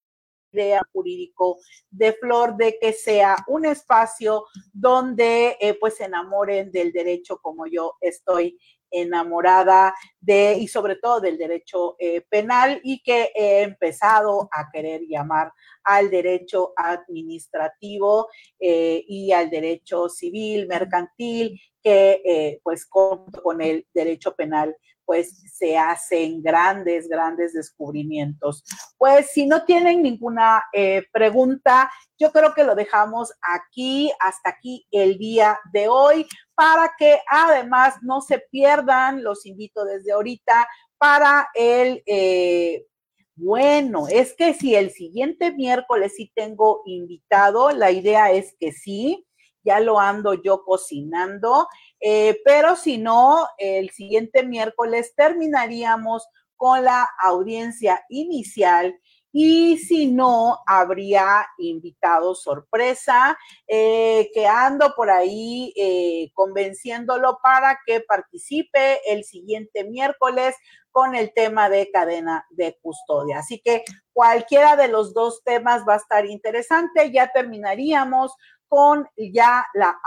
[0.52, 1.58] idea jurídico
[1.90, 7.66] de Flor de que sea un espacio donde eh, pues se enamoren del derecho como
[7.66, 8.58] yo estoy
[8.92, 15.02] enamorada de y sobre todo del derecho eh, penal y que he empezado a querer
[15.08, 15.52] llamar
[15.84, 18.28] al derecho administrativo
[18.58, 24.76] eh, y al derecho civil, mercantil, que pues junto con el derecho penal
[25.10, 28.62] pues se hacen grandes, grandes descubrimientos.
[28.96, 34.86] Pues si no tienen ninguna eh, pregunta, yo creo que lo dejamos aquí, hasta aquí
[34.92, 41.48] el día de hoy, para que además no se pierdan, los invito desde ahorita para
[41.54, 42.04] el...
[42.06, 42.86] Eh,
[43.34, 49.26] bueno, es que si el siguiente miércoles sí tengo invitado, la idea es que sí,
[49.64, 51.68] ya lo ando yo cocinando.
[52.00, 58.94] Eh, pero si no, el siguiente miércoles terminaríamos con la audiencia inicial
[59.32, 63.38] y si no, habría invitado sorpresa,
[63.68, 70.56] eh, que ando por ahí eh, convenciéndolo para que participe el siguiente miércoles
[70.90, 73.38] con el tema de cadena de custodia.
[73.38, 73.84] Así que
[74.20, 77.10] cualquiera de los dos temas va a estar interesante.
[77.10, 78.34] Ya terminaríamos
[78.68, 79.98] con ya la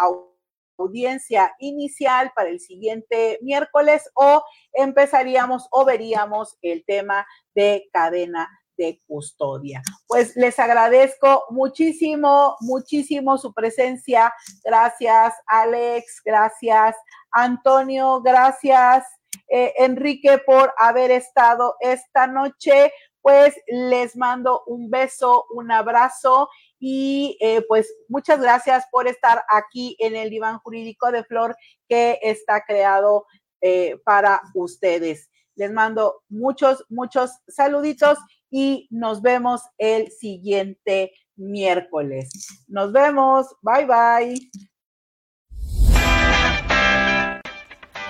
[0.78, 8.47] audiencia inicial para el siguiente miércoles o empezaríamos o veríamos el tema de cadena
[8.78, 9.82] de custodia.
[10.05, 14.32] Pues les agradezco muchísimo, muchísimo su presencia.
[14.64, 16.22] Gracias, Alex.
[16.24, 16.95] Gracias,
[17.32, 18.22] Antonio.
[18.22, 19.07] Gracias,
[19.47, 22.91] eh, Enrique, por haber estado esta noche.
[23.24, 29.96] Pues les mando un beso, un abrazo y eh, pues muchas gracias por estar aquí
[29.98, 31.56] en el diván jurídico de Flor
[31.90, 33.26] que está creado
[33.62, 35.32] eh, para ustedes.
[35.56, 38.20] Les mando muchos, muchos saluditos
[38.52, 42.30] y nos vemos el siguiente miércoles.
[42.68, 43.48] Nos vemos.
[43.62, 44.73] Bye bye.